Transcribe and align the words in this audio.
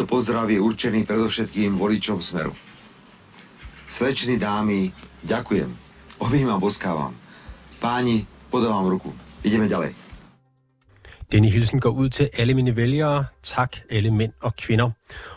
Tento 0.00 0.16
pozdrav 0.16 0.48
je 0.48 0.56
určený 0.56 1.04
predovšetkým 1.04 1.76
voličom 1.76 2.24
Smeru. 2.24 2.56
Slečny 3.84 4.40
dámy, 4.40 4.96
ďakujem. 5.28 5.68
Objímam, 6.24 6.56
boskávam. 6.56 7.12
Páni, 7.84 8.24
podávam 8.48 8.88
ruku. 8.88 9.12
Ideme 9.44 9.68
ďalej. 9.68 9.92
Denne 11.28 11.52
hilsen 11.52 11.84
går 11.84 11.92
ud 11.92 12.08
til 12.16 12.32
alle 12.32 12.56
mine 12.56 12.72
vælgere. 12.76 13.28
Tak 13.44 13.76
alle 13.92 14.08
mænd 14.08 14.32
og 14.40 14.56
kvinder. 14.56 14.90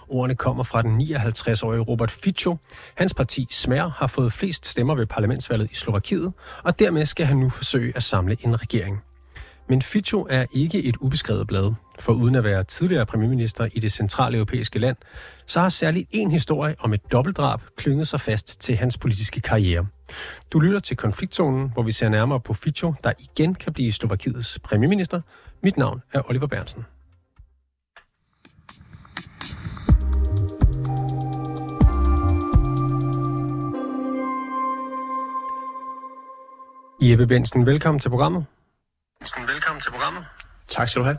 Ordene 0.07 0.35
kommer 0.35 0.63
fra 0.63 0.81
den 0.81 0.95
59-årige 0.95 1.83
Robert 1.83 2.11
Fico. 2.11 2.55
Hans 2.95 3.13
parti 3.13 3.47
Smer 3.51 3.89
har 3.89 4.07
fået 4.07 4.33
flest 4.33 4.65
stemmer 4.65 4.95
ved 4.95 5.05
parlamentsvalget 5.05 5.71
i 5.71 5.75
Slovakiet, 5.75 6.33
og 6.63 6.79
dermed 6.79 7.05
skal 7.05 7.25
han 7.25 7.37
nu 7.37 7.49
forsøge 7.49 7.91
at 7.95 8.03
samle 8.03 8.37
en 8.39 8.61
regering. 8.61 9.03
Men 9.69 9.81
Fico 9.81 10.27
er 10.29 10.45
ikke 10.51 10.83
et 10.83 10.95
ubeskrevet 10.97 11.47
blad, 11.47 11.73
for 11.99 12.13
uden 12.13 12.35
at 12.35 12.43
være 12.43 12.63
tidligere 12.63 13.05
premierminister 13.05 13.67
i 13.73 13.79
det 13.79 13.91
centrale 13.91 14.37
europæiske 14.37 14.79
land, 14.79 14.97
så 15.45 15.59
har 15.59 15.69
særligt 15.69 16.07
en 16.11 16.31
historie 16.31 16.75
om 16.79 16.93
et 16.93 17.11
dobbeltdrab 17.11 17.61
klynget 17.77 18.07
sig 18.07 18.19
fast 18.19 18.61
til 18.61 18.75
hans 18.75 18.97
politiske 18.97 19.41
karriere. 19.41 19.87
Du 20.51 20.59
lytter 20.59 20.79
til 20.79 20.97
konfliktzonen, 20.97 21.69
hvor 21.73 21.83
vi 21.83 21.91
ser 21.91 22.09
nærmere 22.09 22.39
på 22.39 22.53
Fico, 22.53 22.93
der 23.03 23.13
igen 23.19 23.55
kan 23.55 23.73
blive 23.73 23.91
Slovakiets 23.91 24.59
premierminister. 24.59 25.21
Mit 25.63 25.77
navn 25.77 26.01
er 26.13 26.29
Oliver 26.29 26.47
Bernsen. 26.47 26.85
Jeppe 37.01 37.27
Bensen, 37.27 37.65
velkommen 37.65 37.99
til 37.99 38.09
programmet. 38.09 38.45
Velkommen 39.47 39.81
til 39.81 39.91
programmet. 39.91 40.25
Tak 40.67 40.89
skal 40.89 40.99
du 40.99 41.05
have. 41.05 41.17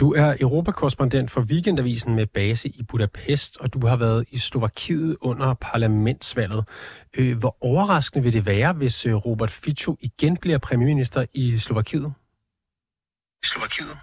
Du 0.00 0.12
er 0.12 0.36
europakorrespondent 0.40 1.30
for 1.30 1.40
Weekendavisen 1.40 2.14
med 2.14 2.26
base 2.26 2.68
i 2.68 2.82
Budapest, 2.82 3.56
og 3.60 3.74
du 3.74 3.86
har 3.86 3.96
været 3.96 4.24
i 4.30 4.38
Slovakiet 4.38 5.16
under 5.20 5.54
parlamentsvalget. 5.54 6.64
Øh, 7.18 7.38
hvor 7.38 7.56
overraskende 7.60 8.22
vil 8.22 8.32
det 8.32 8.46
være, 8.46 8.72
hvis 8.72 9.06
øh, 9.06 9.14
Robert 9.14 9.50
Fico 9.50 9.96
igen 10.00 10.36
bliver 10.36 10.58
premierminister 10.58 11.24
i 11.34 11.58
Slovakiet? 11.58 12.12
I 13.42 13.46
Slovakiet? 13.46 13.96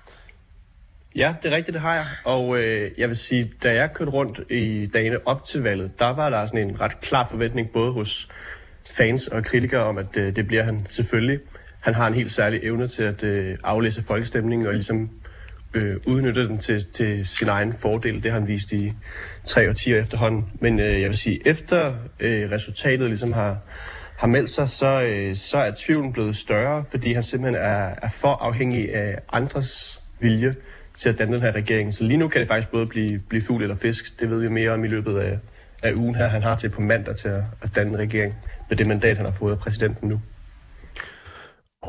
Ja, 1.16 1.36
det 1.44 1.54
er 1.54 1.56
rigtigt, 1.56 1.74
det 1.74 1.82
har 1.82 1.94
jeg. 1.94 2.08
Og 2.26 2.64
øh, 2.64 2.92
jeg 2.98 3.08
vil 3.10 3.18
sige, 3.18 3.52
da 3.64 3.74
jeg 3.74 3.94
kørte 3.94 4.12
rundt 4.12 4.40
i 4.52 4.90
dagene 4.94 5.28
op 5.28 5.44
til 5.44 5.62
valget, 5.62 6.00
der 6.00 6.10
var 6.10 6.30
der 6.30 6.48
sådan 6.48 6.70
en 6.70 6.82
ret 6.82 7.00
klar 7.00 7.28
forventning 7.28 7.70
både 7.74 7.92
hos 7.92 8.30
fans 8.98 9.28
og 9.28 9.44
kritikere 9.44 9.84
om, 9.84 9.98
at 9.98 10.18
øh, 10.18 10.36
det 10.36 10.48
bliver 10.48 10.64
han 10.64 10.86
selvfølgelig. 10.90 11.40
Han 11.80 11.94
har 11.94 12.08
en 12.08 12.14
helt 12.14 12.32
særlig 12.32 12.60
evne 12.64 12.88
til 12.88 13.04
at 13.04 13.24
øh, 13.24 13.58
aflæse 13.64 14.04
folkestemningen 14.04 14.68
og 14.68 14.74
ligesom 14.74 15.10
øh, 15.74 15.96
udnytte 16.06 16.48
den 16.48 16.58
til, 16.58 16.86
til 16.86 17.28
sin 17.28 17.48
egen 17.48 17.74
fordel. 17.74 18.24
Det 18.24 18.32
har 18.32 18.40
han 18.40 18.48
vist 18.48 18.72
i 18.72 18.94
tre 19.46 19.70
årtier 19.70 20.02
efterhånden. 20.02 20.46
Men 20.62 20.80
øh, 20.80 21.02
jeg 21.02 21.10
vil 21.10 21.18
sige, 21.18 21.48
efter 21.48 21.96
øh, 22.20 22.52
resultatet 22.52 23.08
ligesom 23.08 23.34
har, 23.34 23.58
har 24.18 24.28
meldt 24.28 24.50
sig, 24.50 24.70
så, 24.70 25.04
øh, 25.04 25.36
så 25.36 25.58
er 25.58 25.72
tvivlen 25.78 26.14
blevet 26.14 26.36
større, 26.38 26.84
fordi 26.92 27.14
han 27.14 27.24
simpelthen 27.24 27.64
er, 27.64 27.96
er 28.02 28.10
for 28.22 28.34
afhængig 28.34 28.96
af 28.96 29.20
andres 29.34 30.02
vilje 30.20 30.56
til 30.98 31.10
at 31.10 31.20
danne 31.20 31.34
den 31.34 31.44
her 31.44 31.52
regering. 31.52 31.94
Så 31.94 32.04
lige 32.04 32.18
nu 32.18 32.28
kan 32.28 32.40
det 32.40 32.48
faktisk 32.48 32.72
både 32.72 32.88
blive, 32.88 33.20
blive 33.30 33.42
fugl 33.42 33.62
eller 33.62 33.76
fisk. 33.76 34.20
Det 34.20 34.30
ved 34.30 34.42
vi 34.42 34.50
mere 34.50 34.72
om 34.72 34.84
i 34.84 34.88
løbet 34.88 35.20
af, 35.20 35.40
af 35.84 35.94
ugen 35.94 36.16
her. 36.16 36.28
Han 36.28 36.44
har 36.44 36.56
til 36.56 36.70
på 36.70 36.82
mandag 36.82 37.16
til 37.16 37.28
at, 37.28 37.44
at 37.62 37.76
danne 37.76 37.92
en 37.92 37.98
regering 38.00 38.36
med 38.70 38.78
det 38.78 38.88
mandat, 38.88 39.18
han 39.18 39.26
har 39.26 39.34
fået 39.40 39.52
af 39.52 39.60
præsidenten 39.60 40.10
nu. 40.10 40.22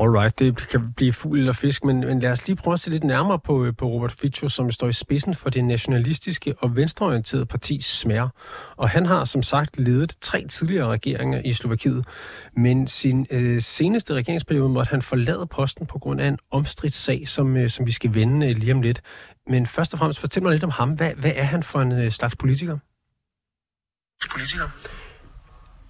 Alright, 0.01 0.39
det 0.39 0.67
kan 0.69 0.93
blive 0.93 1.13
fugl 1.13 1.39
eller 1.39 1.53
fisk, 1.53 1.83
men, 1.83 1.99
men 1.99 2.19
lad 2.19 2.31
os 2.31 2.47
lige 2.47 2.55
prøve 2.55 2.73
at 2.73 2.79
se 2.79 2.89
lidt 2.89 3.03
nærmere 3.03 3.39
på, 3.39 3.65
øh, 3.65 3.75
på 3.75 3.87
Robert 3.87 4.11
Fico, 4.11 4.49
som 4.49 4.71
står 4.71 4.87
i 4.87 4.93
spidsen 4.93 5.35
for 5.35 5.49
det 5.49 5.65
nationalistiske 5.65 6.55
og 6.59 6.75
venstreorienterede 6.75 7.45
parti 7.45 7.81
Smer. 7.81 8.29
Og 8.75 8.89
han 8.89 9.05
har 9.05 9.25
som 9.25 9.43
sagt 9.43 9.79
ledet 9.79 10.15
tre 10.21 10.47
tidligere 10.47 10.87
regeringer 10.87 11.41
i 11.45 11.53
Slovakiet, 11.53 12.05
men 12.57 12.87
sin 12.87 13.27
øh, 13.31 13.61
seneste 13.61 14.13
regeringsperiode 14.13 14.69
måtte 14.69 14.89
han 14.89 15.01
forlade 15.01 15.47
posten 15.47 15.85
på 15.85 15.99
grund 15.99 16.21
af 16.21 16.27
en 16.27 16.37
omstridt 16.51 16.93
sag, 16.93 17.27
som, 17.27 17.57
øh, 17.57 17.69
som 17.69 17.85
vi 17.85 17.91
skal 17.91 18.13
vende 18.13 18.49
øh, 18.49 18.57
lige 18.57 18.73
om 18.73 18.81
lidt. 18.81 19.01
Men 19.47 19.67
først 19.67 19.93
og 19.93 19.99
fremmest, 19.99 20.19
fortæl 20.19 20.43
mig 20.43 20.51
lidt 20.51 20.63
om 20.63 20.71
ham. 20.71 20.89
Hvad, 20.89 21.13
hvad 21.15 21.31
er 21.35 21.43
han 21.43 21.63
for 21.63 21.81
en 21.81 21.91
øh, 21.91 22.11
slags 22.11 22.35
politiker? 22.35 22.77
Politiker? 24.31 25.08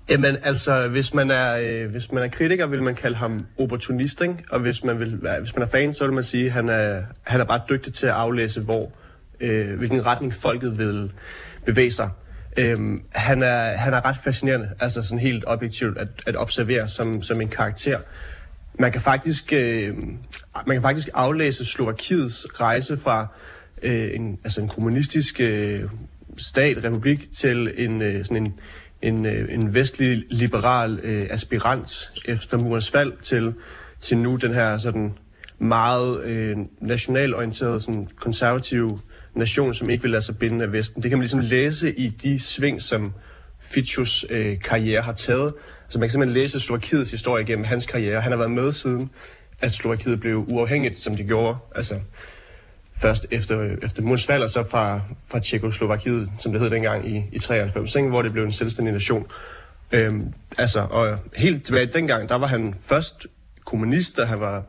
Jamen 0.09 0.37
altså, 0.43 0.87
hvis 0.87 1.13
man 1.13 1.31
er, 1.31 1.53
øh, 1.53 1.91
hvis 1.91 2.11
man 2.11 2.23
er 2.23 2.27
kritiker, 2.27 2.67
vil 2.67 2.83
man 2.83 2.95
kalde 2.95 3.15
ham 3.15 3.45
opportunist, 3.59 4.21
ikke? 4.21 4.35
og 4.49 4.59
hvis 4.59 4.83
man, 4.83 4.99
vil, 4.99 5.15
hvis 5.39 5.55
man 5.55 5.63
er 5.63 5.67
fan, 5.67 5.93
så 5.93 6.05
vil 6.05 6.13
man 6.13 6.23
sige, 6.23 6.45
at 6.45 6.51
han 6.51 6.69
er, 6.69 7.01
han 7.23 7.41
er 7.41 7.45
bare 7.45 7.61
dygtig 7.69 7.93
til 7.93 8.07
at 8.07 8.13
aflæse, 8.13 8.61
hvor, 8.61 8.91
øh, 9.39 9.77
hvilken 9.77 10.05
retning 10.05 10.33
folket 10.33 10.77
vil 10.77 11.11
bevæge 11.65 11.91
sig. 11.91 12.09
Øhm, 12.57 13.03
han, 13.11 13.43
er, 13.43 13.77
han 13.77 13.93
er 13.93 14.05
ret 14.05 14.17
fascinerende, 14.23 14.69
altså 14.79 15.03
sådan 15.03 15.19
helt 15.19 15.43
objektivt 15.47 15.97
at, 15.97 16.07
at 16.25 16.35
observere 16.35 16.89
som, 16.89 17.21
som 17.21 17.41
en 17.41 17.47
karakter. 17.47 17.99
Man 18.79 18.91
kan 18.91 19.01
faktisk, 19.01 19.53
øh, 19.53 19.97
man 20.67 20.75
kan 20.75 20.81
faktisk 20.81 21.09
aflæse 21.13 21.65
Slovakiets 21.65 22.47
rejse 22.53 22.97
fra 22.97 23.27
øh, 23.81 24.09
en, 24.13 24.39
altså 24.43 24.61
en 24.61 24.67
kommunistisk 24.67 25.41
øh, 25.41 25.79
stat, 26.37 26.83
republik, 26.83 27.31
til 27.31 27.73
en, 27.77 28.01
øh, 28.01 28.25
sådan 28.25 28.45
en, 28.45 28.53
en, 29.01 29.25
øh, 29.25 29.53
en 29.53 29.73
vestlig 29.73 30.25
liberal 30.29 30.99
øh, 31.03 31.27
aspirant 31.29 32.11
efter 32.25 32.57
murens 32.57 32.91
fald 32.91 33.13
til, 33.21 33.53
til 33.99 34.17
nu 34.17 34.35
den 34.35 34.53
her 34.53 34.77
sådan 34.77 35.13
meget 35.59 36.23
øh, 36.23 36.57
nationalorienterede, 36.81 37.81
sådan 37.81 38.07
konservative 38.15 38.99
nation, 39.35 39.73
som 39.73 39.89
ikke 39.89 40.01
vil 40.01 40.11
lade 40.11 40.21
sig 40.21 40.37
binde 40.37 40.65
af 40.65 40.71
Vesten. 40.71 41.03
Det 41.03 41.11
kan 41.11 41.17
man 41.17 41.23
ligesom 41.23 41.39
læse 41.39 41.99
i 41.99 42.07
de 42.07 42.39
sving, 42.39 42.81
som 42.81 43.13
Fitchus 43.61 44.25
øh, 44.29 44.59
karriere 44.59 45.01
har 45.01 45.13
taget. 45.13 45.53
Altså 45.83 45.99
man 45.99 46.07
kan 46.07 46.11
simpelthen 46.11 46.41
læse 46.41 46.59
Slovakiets 46.59 47.11
historie 47.11 47.45
gennem 47.45 47.65
hans 47.65 47.85
karriere. 47.85 48.21
Han 48.21 48.31
har 48.31 48.37
været 48.37 48.51
med 48.51 48.71
siden, 48.71 49.09
at 49.61 49.73
Slovakiet 49.73 50.19
blev 50.19 50.45
uafhængigt, 50.47 50.99
som 50.99 51.15
det 51.15 51.27
gjorde. 51.27 51.57
Altså 51.75 51.95
først 52.99 53.27
efter, 53.31 53.75
efter 53.81 54.01
Murens 54.01 54.25
fald, 54.25 54.43
og 54.43 54.49
så 54.49 54.63
fra, 54.63 55.01
fra 55.27 55.39
Tjekoslovakiet, 55.39 56.31
som 56.39 56.51
det 56.51 56.61
hed 56.61 56.69
dengang 56.69 57.09
i, 57.09 57.25
i 57.31 57.39
93, 57.39 57.95
ikke? 57.95 58.09
hvor 58.09 58.21
det 58.21 58.33
blev 58.33 58.43
en 58.43 58.51
selvstændig 58.51 58.93
nation. 58.93 59.27
Øhm, 59.91 60.33
altså, 60.57 60.79
og 60.79 61.19
helt 61.35 61.65
tilbage 61.65 61.85
dengang, 61.85 62.29
der 62.29 62.35
var 62.35 62.47
han 62.47 62.75
først 62.81 63.27
kommunist, 63.65 64.19
og 64.19 64.27
han 64.27 64.39
var, 64.39 64.63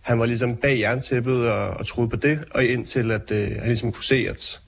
han 0.00 0.20
var 0.20 0.26
ligesom 0.26 0.56
bag 0.56 0.78
jerntæppet 0.80 1.50
og, 1.50 1.68
og 1.68 1.86
troede 1.86 2.10
på 2.10 2.16
det, 2.16 2.44
og 2.50 2.64
indtil 2.64 3.10
at 3.10 3.30
øh, 3.30 3.50
han 3.58 3.66
ligesom 3.66 3.92
kunne 3.92 4.04
se, 4.04 4.26
at, 4.30 4.60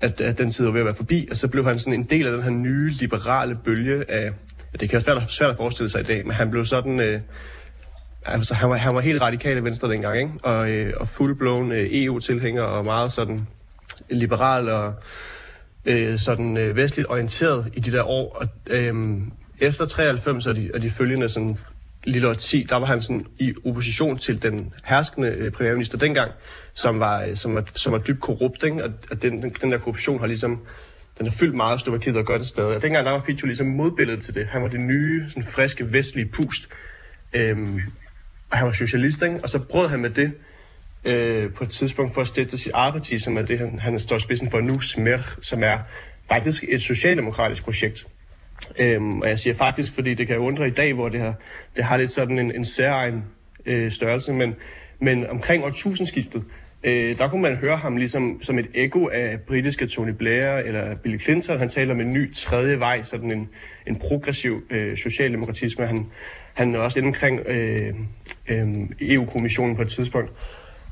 at, 0.00 0.20
at 0.20 0.38
den 0.38 0.50
tid 0.50 0.64
var 0.64 0.72
ved 0.72 0.80
at 0.80 0.86
være 0.86 0.94
forbi, 0.94 1.28
og 1.30 1.36
så 1.36 1.48
blev 1.48 1.64
han 1.64 1.78
sådan 1.78 2.00
en 2.00 2.04
del 2.04 2.26
af 2.26 2.32
den 2.32 2.42
her 2.42 2.50
nye 2.50 2.90
liberale 2.90 3.54
bølge 3.64 4.10
af, 4.10 4.32
det 4.80 4.90
kan 4.90 5.06
være 5.06 5.14
svært, 5.14 5.30
svært 5.30 5.50
at 5.50 5.56
forestille 5.56 5.90
sig 5.90 6.00
i 6.00 6.04
dag, 6.04 6.26
men 6.26 6.34
han 6.34 6.50
blev 6.50 6.64
sådan... 6.64 7.00
Øh, 7.00 7.20
altså, 8.32 8.54
han, 8.54 8.70
var, 8.70 8.76
han 8.76 8.94
var 8.94 9.00
helt 9.00 9.22
radikal 9.22 9.56
i 9.56 9.64
Venstre 9.64 9.88
dengang, 9.88 10.16
ikke? 10.18 10.30
Og, 10.42 10.70
øh, 10.70 10.92
og 11.00 11.08
fuldblåen 11.08 11.72
øh, 11.72 11.86
EU-tilhænger 11.90 12.62
og 12.62 12.84
meget 12.84 13.12
sådan 13.12 13.46
liberal 14.10 14.68
og 14.68 14.94
øh, 15.84 16.18
sådan 16.18 16.56
øh, 16.56 16.76
vestligt 16.76 17.08
orienteret 17.10 17.70
i 17.74 17.80
de 17.80 17.92
der 17.92 18.02
år. 18.02 18.36
Og, 18.40 18.48
øh, 18.66 18.94
efter 19.60 19.86
93 19.86 20.46
og 20.46 20.56
de, 20.56 20.70
og 20.74 20.82
de 20.82 20.90
følgende 20.90 21.28
sådan 21.28 21.58
lille 22.04 22.34
10, 22.34 22.66
der 22.68 22.76
var 22.76 22.86
han 22.86 23.02
sådan 23.02 23.26
i 23.38 23.54
opposition 23.66 24.18
til 24.18 24.42
den 24.42 24.72
herskende 24.84 25.28
øh, 25.28 25.50
premierminister 25.50 25.98
dengang, 25.98 26.30
som 26.74 27.00
var, 27.00 27.22
øh, 27.22 27.36
som 27.36 27.54
var, 27.54 27.64
som 27.74 27.92
var 27.92 27.98
dybt 27.98 28.20
korrupt, 28.20 28.62
ikke? 28.64 28.84
Og, 28.84 28.90
og 29.10 29.22
den, 29.22 29.42
den, 29.42 29.54
den 29.60 29.70
der 29.70 29.78
korruption 29.78 30.20
har 30.20 30.26
ligesom 30.26 30.60
den 31.18 31.26
har 31.26 31.34
fyldt 31.34 31.54
meget 31.54 31.80
Slovakiet 31.80 32.16
og 32.16 32.24
gør 32.24 32.36
det 32.38 32.46
stadig. 32.46 32.76
Og 32.76 32.82
dengang 32.82 33.06
der 33.06 33.12
var 33.12 33.20
Fitcho 33.20 33.46
ligesom 33.46 33.66
modbilledet 33.66 34.22
til 34.22 34.34
det. 34.34 34.46
Han 34.46 34.62
var 34.62 34.68
det 34.68 34.80
nye, 34.80 35.24
sådan 35.28 35.42
friske, 35.42 35.92
vestlige 35.92 36.26
pust. 36.26 36.68
Øhm, 37.32 37.80
han 38.52 38.66
var 38.66 38.72
socialist, 38.72 39.22
ikke? 39.22 39.40
og 39.42 39.48
så 39.48 39.58
brød 39.58 39.88
han 39.88 40.00
med 40.00 40.10
det 40.10 40.32
øh, 41.04 41.52
på 41.52 41.64
et 41.64 41.70
tidspunkt 41.70 42.14
for 42.14 42.20
at 42.20 42.26
støtte 42.26 42.58
sit 42.58 42.72
arbejde, 42.74 43.20
som 43.20 43.36
er 43.36 43.42
det, 43.42 43.58
han, 43.58 43.78
han 43.78 43.98
står 43.98 44.18
spidsen 44.18 44.50
for 44.50 44.60
nu, 44.60 44.80
SMER, 44.80 45.36
som 45.40 45.62
er 45.62 45.78
faktisk 46.28 46.64
et 46.68 46.82
socialdemokratisk 46.82 47.64
projekt. 47.64 48.06
Øhm, 48.78 49.20
og 49.20 49.28
jeg 49.28 49.38
siger 49.38 49.54
faktisk, 49.54 49.92
fordi 49.92 50.14
det 50.14 50.26
kan 50.26 50.36
jo 50.36 50.42
undre 50.42 50.68
i 50.68 50.70
dag, 50.70 50.92
hvor 50.92 51.08
det 51.08 51.20
har, 51.20 51.34
det 51.76 51.84
har 51.84 51.96
lidt 51.96 52.10
sådan 52.10 52.38
en, 52.38 52.54
en 52.54 52.64
særegen 52.64 53.24
øh, 53.66 53.92
størrelse, 53.92 54.32
men, 54.32 54.54
men 55.00 55.26
omkring 55.26 55.64
årtusindskiftet, 55.64 56.44
øh, 56.82 57.18
der 57.18 57.28
kunne 57.28 57.42
man 57.42 57.56
høre 57.56 57.76
ham 57.76 57.96
ligesom 57.96 58.42
som 58.42 58.58
et 58.58 58.66
ekko 58.74 59.08
af 59.12 59.40
britiske 59.40 59.86
Tony 59.86 60.10
Blair 60.10 60.46
eller 60.46 60.94
Bill 60.94 61.20
Clinton. 61.20 61.58
Han 61.58 61.68
taler 61.68 61.94
om 61.94 62.00
en 62.00 62.12
ny 62.12 62.32
tredje 62.32 62.80
vej, 62.80 63.02
sådan 63.02 63.32
en, 63.32 63.48
en 63.86 63.96
progressiv 63.96 64.62
øh, 64.70 64.96
socialdemokratisme. 64.96 65.86
Han, 65.86 66.06
han 66.54 66.74
er 66.74 66.78
også 66.78 66.98
inde 66.98 67.06
omkring 67.06 67.40
øh, 67.46 67.94
øh, 68.48 68.66
EU-kommissionen 69.00 69.76
på 69.76 69.82
et 69.82 69.88
tidspunkt. 69.88 70.32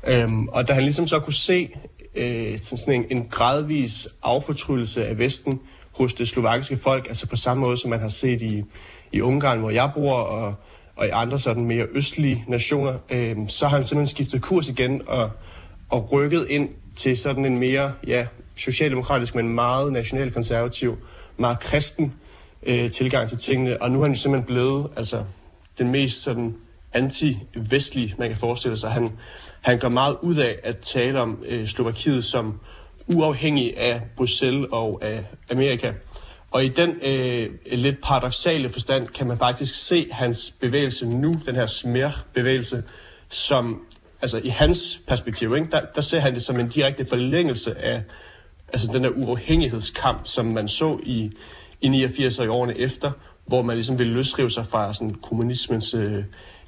Øhm, 0.07 0.47
og 0.47 0.67
da 0.67 0.73
han 0.73 0.83
ligesom 0.83 1.07
så 1.07 1.19
kunne 1.19 1.33
se 1.33 1.69
øh, 2.15 2.59
sådan 2.59 2.93
en, 2.93 3.05
en 3.09 3.23
gradvis 3.23 4.07
affortryllelse 4.23 5.07
af 5.07 5.17
Vesten 5.17 5.59
hos 5.91 6.13
det 6.13 6.27
slovakiske 6.27 6.77
folk, 6.77 7.07
altså 7.07 7.27
på 7.27 7.35
samme 7.35 7.61
måde 7.61 7.77
som 7.77 7.89
man 7.89 7.99
har 7.99 8.09
set 8.09 8.41
i, 8.41 8.63
i 9.11 9.21
Ungarn, 9.21 9.59
hvor 9.59 9.69
jeg 9.69 9.91
bor, 9.95 10.13
og, 10.13 10.55
og 10.95 11.07
i 11.07 11.09
andre 11.09 11.39
sådan 11.39 11.65
mere 11.65 11.85
østlige 11.91 12.45
nationer, 12.47 12.97
øh, 13.09 13.35
så 13.47 13.67
har 13.67 13.75
han 13.75 13.83
simpelthen 13.83 14.15
skiftet 14.15 14.41
kurs 14.41 14.69
igen 14.69 15.01
og, 15.07 15.31
og 15.89 16.11
rykket 16.11 16.47
ind 16.49 16.69
til 16.95 17.17
sådan 17.17 17.45
en 17.45 17.59
mere 17.59 17.93
ja, 18.07 18.27
socialdemokratisk, 18.55 19.35
men 19.35 19.49
meget 19.49 19.93
nationalkonservativ, 19.93 20.97
meget 21.37 21.59
kristen 21.59 22.13
øh, 22.63 22.91
tilgang 22.91 23.29
til 23.29 23.37
tingene, 23.37 23.81
og 23.81 23.91
nu 23.91 23.99
er 23.99 24.03
han 24.03 24.13
jo 24.13 24.19
simpelthen 24.19 24.47
blevet 24.47 24.87
altså, 24.95 25.23
den 25.77 25.91
mest 25.91 26.23
sådan 26.23 26.55
anti-vestlige, 26.93 28.15
man 28.17 28.29
kan 28.29 28.37
forestille 28.37 28.77
sig. 28.77 28.91
Han, 28.91 29.09
han 29.61 29.79
går 29.79 29.89
meget 29.89 30.17
ud 30.21 30.35
af 30.35 30.55
at 30.63 30.77
tale 30.77 31.21
om 31.21 31.43
øh, 31.45 31.67
Slovakiet 31.67 32.25
som 32.25 32.59
uafhængig 33.07 33.77
af 33.77 34.01
Bruxelles 34.17 34.67
og 34.71 34.99
af 35.01 35.25
Amerika. 35.51 35.93
Og 36.51 36.65
i 36.65 36.67
den 36.67 36.95
øh, 37.01 37.49
lidt 37.71 37.95
paradoxale 38.03 38.69
forstand 38.69 39.07
kan 39.07 39.27
man 39.27 39.37
faktisk 39.37 39.87
se 39.87 40.07
hans 40.11 40.53
bevægelse 40.61 41.07
nu, 41.07 41.33
den 41.45 41.55
her 41.55 41.65
smer-bevægelse, 41.65 42.83
som 43.29 43.81
altså 44.21 44.41
i 44.43 44.47
hans 44.47 45.01
perspektiv, 45.07 45.55
ikke, 45.55 45.71
der, 45.71 45.81
der 45.95 46.01
ser 46.01 46.19
han 46.19 46.33
det 46.33 46.43
som 46.43 46.59
en 46.59 46.67
direkte 46.67 47.05
forlængelse 47.05 47.77
af 47.77 48.03
altså 48.73 48.89
den 48.93 49.03
der 49.03 49.09
uafhængighedskamp, 49.09 50.21
som 50.27 50.45
man 50.45 50.67
så 50.67 50.99
i, 51.03 51.31
i 51.81 51.87
89 51.87 52.39
og 52.39 52.45
i 52.45 52.47
årene 52.47 52.77
efter, 52.77 53.11
hvor 53.45 53.61
man 53.61 53.75
ligesom 53.75 53.99
ville 53.99 54.13
løsrive 54.13 54.51
sig 54.51 54.65
fra 54.65 54.93
sådan 54.93 55.13
kommunismens 55.13 55.93
øh, 55.93 56.23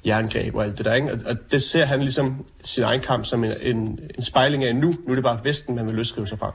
jerngreb 0.06 0.54
og 0.54 0.64
alt 0.64 0.78
det 0.78 0.84
der. 0.84 0.94
Ikke? 0.94 1.12
Og, 1.12 1.18
og 1.26 1.36
det 1.52 1.62
ser 1.62 1.84
han 1.84 2.00
ligesom 2.00 2.44
sin 2.64 2.84
egen 2.84 3.00
kamp 3.00 3.24
som 3.24 3.44
en, 3.44 3.52
en, 3.60 4.00
en 4.16 4.22
spejling 4.22 4.64
af 4.64 4.76
nu. 4.76 4.92
Nu 5.06 5.10
er 5.10 5.14
det 5.14 5.24
bare 5.24 5.40
Vesten, 5.44 5.74
man 5.74 5.86
vil 5.86 5.94
løsrive 5.94 6.26
sig 6.26 6.38
fra. 6.38 6.54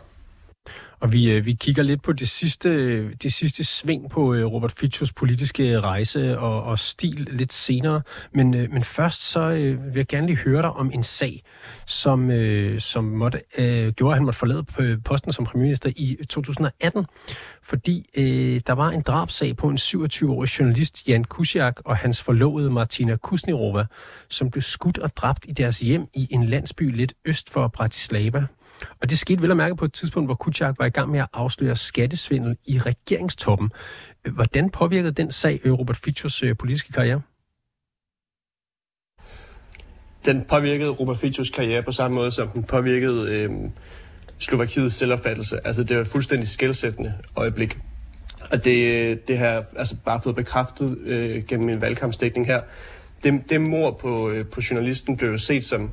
Og 0.99 1.11
vi, 1.11 1.31
øh, 1.31 1.45
vi 1.45 1.53
kigger 1.53 1.83
lidt 1.83 2.03
på 2.03 2.13
det 2.13 2.29
sidste, 2.29 3.09
det 3.13 3.33
sidste 3.33 3.63
sving 3.63 4.09
på 4.09 4.33
øh, 4.33 4.45
Robert 4.45 4.71
Fitchos 4.71 5.13
politiske 5.13 5.79
rejse 5.79 6.39
og, 6.39 6.63
og 6.63 6.79
stil 6.79 7.27
lidt 7.31 7.53
senere. 7.53 8.01
Men, 8.33 8.53
øh, 8.53 8.71
men 8.71 8.83
først 8.83 9.29
så 9.29 9.49
vil 9.49 9.95
jeg 9.95 10.07
gerne 10.07 10.27
lige 10.27 10.37
høre 10.37 10.61
dig 10.61 10.71
om 10.71 10.91
en 10.93 11.03
sag, 11.03 11.43
som, 11.85 12.31
som 12.79 13.03
måtte, 13.03 13.41
øh, 13.57 13.93
gjorde, 13.93 14.11
at 14.11 14.17
han 14.17 14.25
måtte 14.25 14.39
forlade 14.39 14.97
posten 15.05 15.31
som 15.31 15.45
premierminister 15.45 15.91
i 15.95 16.17
2018. 16.29 17.05
Fordi 17.63 18.09
øh, 18.17 18.61
der 18.67 18.73
var 18.73 18.89
en 18.89 19.01
drabsag 19.01 19.57
på 19.57 19.69
en 19.69 19.77
27-årig 19.77 20.59
journalist, 20.59 21.07
Jan 21.07 21.23
Kusiak, 21.23 21.75
og 21.85 21.97
hans 21.97 22.21
forlovede 22.21 22.69
Martina 22.69 23.15
Kusnirova, 23.15 23.85
som 24.29 24.49
blev 24.51 24.61
skudt 24.61 24.97
og 24.97 25.17
dræbt 25.17 25.45
i 25.47 25.51
deres 25.51 25.79
hjem 25.79 26.07
i 26.13 26.27
en 26.31 26.43
landsby 26.43 26.95
lidt 26.95 27.13
øst 27.25 27.49
for 27.49 27.67
Bratislava. 27.67 28.45
Og 29.01 29.09
det 29.09 29.19
skete 29.19 29.41
vel 29.41 29.51
at 29.51 29.57
mærke 29.57 29.75
på 29.75 29.85
et 29.85 29.93
tidspunkt, 29.93 30.27
hvor 30.27 30.35
Kuchak 30.35 30.75
var 30.79 30.85
i 30.85 30.89
gang 30.89 31.11
med 31.11 31.19
at 31.19 31.27
afsløre 31.33 31.75
skattesvindel 31.75 32.57
i 32.65 32.79
regeringstoppen. 32.79 33.71
Hvordan 34.31 34.69
påvirkede 34.69 35.11
den 35.11 35.31
sag 35.31 35.61
Robert 35.65 35.97
Fitchos 35.97 36.43
øh, 36.43 36.57
politiske 36.57 36.91
karriere? 36.93 37.21
Den 40.25 40.45
påvirkede 40.49 40.89
Robert 40.89 41.17
Fitchos 41.17 41.49
karriere 41.49 41.81
på 41.81 41.91
samme 41.91 42.15
måde, 42.15 42.31
som 42.31 42.47
den 42.47 42.63
påvirkede 42.63 43.31
øh, 43.31 43.51
Slovakiets 44.39 44.95
selvopfattelse. 44.95 45.67
Altså 45.67 45.83
det 45.83 45.95
var 45.95 46.01
et 46.01 46.07
fuldstændig 46.07 46.47
skældsættende 46.47 47.13
øjeblik. 47.35 47.77
Og 48.51 48.65
det, 48.65 48.89
øh, 48.89 49.17
det 49.27 49.37
har 49.37 49.63
altså 49.77 49.95
bare 50.05 50.21
fået 50.23 50.35
bekræftet 50.35 50.97
øh, 50.97 51.43
gennem 51.43 51.65
min 51.65 51.81
valgkampsdækning 51.81 52.47
her. 52.47 52.61
Det, 53.23 53.49
det 53.49 53.61
mor 53.61 53.91
på, 53.91 54.29
øh, 54.29 54.45
på 54.45 54.61
journalisten 54.71 55.17
blev 55.17 55.31
jo 55.31 55.37
set 55.37 55.65
som 55.65 55.91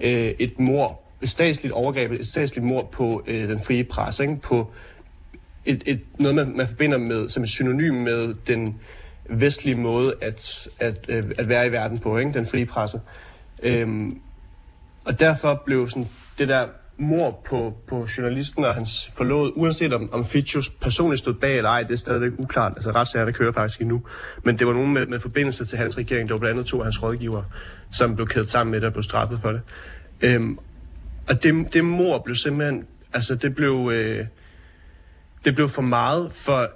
øh, 0.00 0.34
et 0.38 0.58
mor 0.58 1.03
et 1.24 1.30
statsligt 1.30 1.72
overgreb, 1.72 2.12
et 2.12 2.26
statsligt 2.26 2.66
mord 2.66 2.92
på 2.92 3.24
øh, 3.26 3.48
den 3.48 3.60
frie 3.60 3.84
presse, 3.84 4.22
ikke? 4.22 4.36
på 4.40 4.70
et, 5.64 5.82
et, 5.86 6.00
noget, 6.18 6.36
man, 6.36 6.56
man 6.56 6.68
forbinder 6.68 6.98
med 6.98 7.28
som 7.28 7.42
et 7.42 7.48
synonym 7.48 7.94
med 7.94 8.34
den 8.46 8.80
vestlige 9.28 9.80
måde 9.80 10.14
at, 10.20 10.68
at, 10.78 11.06
øh, 11.08 11.24
at 11.38 11.48
være 11.48 11.66
i 11.66 11.72
verden 11.72 11.98
på, 11.98 12.18
ikke? 12.18 12.32
den 12.32 12.46
frie 12.46 12.66
presse. 12.66 13.00
Øhm, 13.62 14.20
og 15.04 15.20
derfor 15.20 15.62
blev 15.66 15.88
sådan 15.88 16.08
det 16.38 16.48
der 16.48 16.66
mor 16.96 17.40
på, 17.48 17.74
på 17.86 18.06
journalisten 18.18 18.64
og 18.64 18.74
hans 18.74 19.10
forlod, 19.16 19.52
uanset 19.54 19.92
om, 19.92 20.12
om 20.12 20.24
Fitchus 20.24 20.70
personligt 20.70 21.18
stod 21.18 21.34
bag 21.34 21.56
eller 21.56 21.70
ej, 21.70 21.82
det 21.82 21.90
er 21.90 21.96
stadigvæk 21.96 22.32
uklart. 22.38 22.72
Altså 22.76 22.90
retssagerne 22.90 23.32
kører 23.32 23.52
faktisk 23.52 23.80
endnu. 23.80 24.02
Men 24.42 24.58
det 24.58 24.66
var 24.66 24.72
nogen 24.72 24.92
med, 24.92 25.06
med 25.06 25.20
forbindelse 25.20 25.64
til 25.64 25.78
hans 25.78 25.98
regering. 25.98 26.28
Det 26.28 26.32
var 26.32 26.38
blandt 26.38 26.58
andet 26.58 26.66
to 26.66 26.78
af 26.78 26.84
hans 26.84 27.02
rådgivere, 27.02 27.44
som 27.92 28.16
blev 28.16 28.28
kædet 28.28 28.50
sammen 28.50 28.70
med 28.70 28.80
det 28.80 28.86
og 28.86 28.92
blev 28.92 29.02
straffet 29.02 29.38
for 29.38 29.52
det. 29.52 29.60
Øhm, 30.20 30.58
og 31.28 31.42
det, 31.42 31.72
det 31.72 31.84
mor 31.84 32.18
blev 32.18 32.36
simpelthen, 32.36 32.86
altså 33.12 33.34
det 33.34 33.54
blev, 33.54 33.90
øh, 33.94 34.26
det 35.44 35.54
blev 35.54 35.68
for 35.68 35.82
meget 35.82 36.32
for 36.32 36.70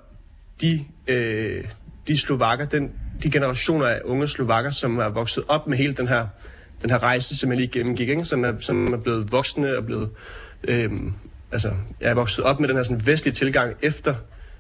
de, 0.61 0.85
øh, 1.07 1.65
de 2.09 2.19
slovakker, 2.19 2.67
den, 2.67 2.93
de 3.23 3.31
generationer 3.31 3.87
af 3.87 4.01
unge 4.05 4.29
slovakker, 4.29 4.71
som 4.71 4.99
er 4.99 5.09
vokset 5.09 5.45
op 5.49 5.67
med 5.67 5.79
hele 5.79 5.93
den 5.95 6.09
her, 6.09 6.27
den 6.83 6.91
her 6.91 7.03
rejse, 7.03 7.37
som 7.37 7.51
jeg 7.51 7.57
lige 7.57 7.69
gennemgik, 7.69 8.09
ikke? 8.09 8.25
Som, 8.25 8.45
er, 8.45 8.59
som 8.59 8.93
er 8.93 8.97
blevet 8.97 9.33
voksne 9.33 9.77
og 9.77 9.87
blevet, 9.87 10.11
øh, 10.65 10.93
altså 11.53 11.73
jeg 12.01 12.11
er 12.11 12.15
vokset 12.15 12.45
op 12.45 12.61
med 12.61 12.69
den 12.69 12.77
her 12.77 12.83
sådan 12.83 13.07
vestlige 13.07 13.35
tilgang 13.35 13.77
efter, 13.83 14.15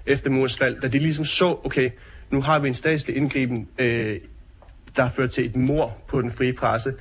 efter 0.06 0.30
murens 0.30 0.58
fald, 0.58 0.80
da 0.80 0.88
de 0.88 0.98
ligesom 0.98 1.24
så, 1.24 1.60
okay, 1.64 1.90
nu 2.30 2.42
har 2.42 2.58
vi 2.58 2.68
en 2.68 2.74
statslig 2.74 3.16
indgriben, 3.16 3.68
øh, 3.78 4.20
der 4.96 5.02
har 5.02 5.10
ført 5.10 5.30
til 5.30 5.46
et 5.46 5.56
mor 5.56 5.98
på 6.08 6.22
den 6.22 6.30
frie 6.30 6.52
presse 6.52 6.94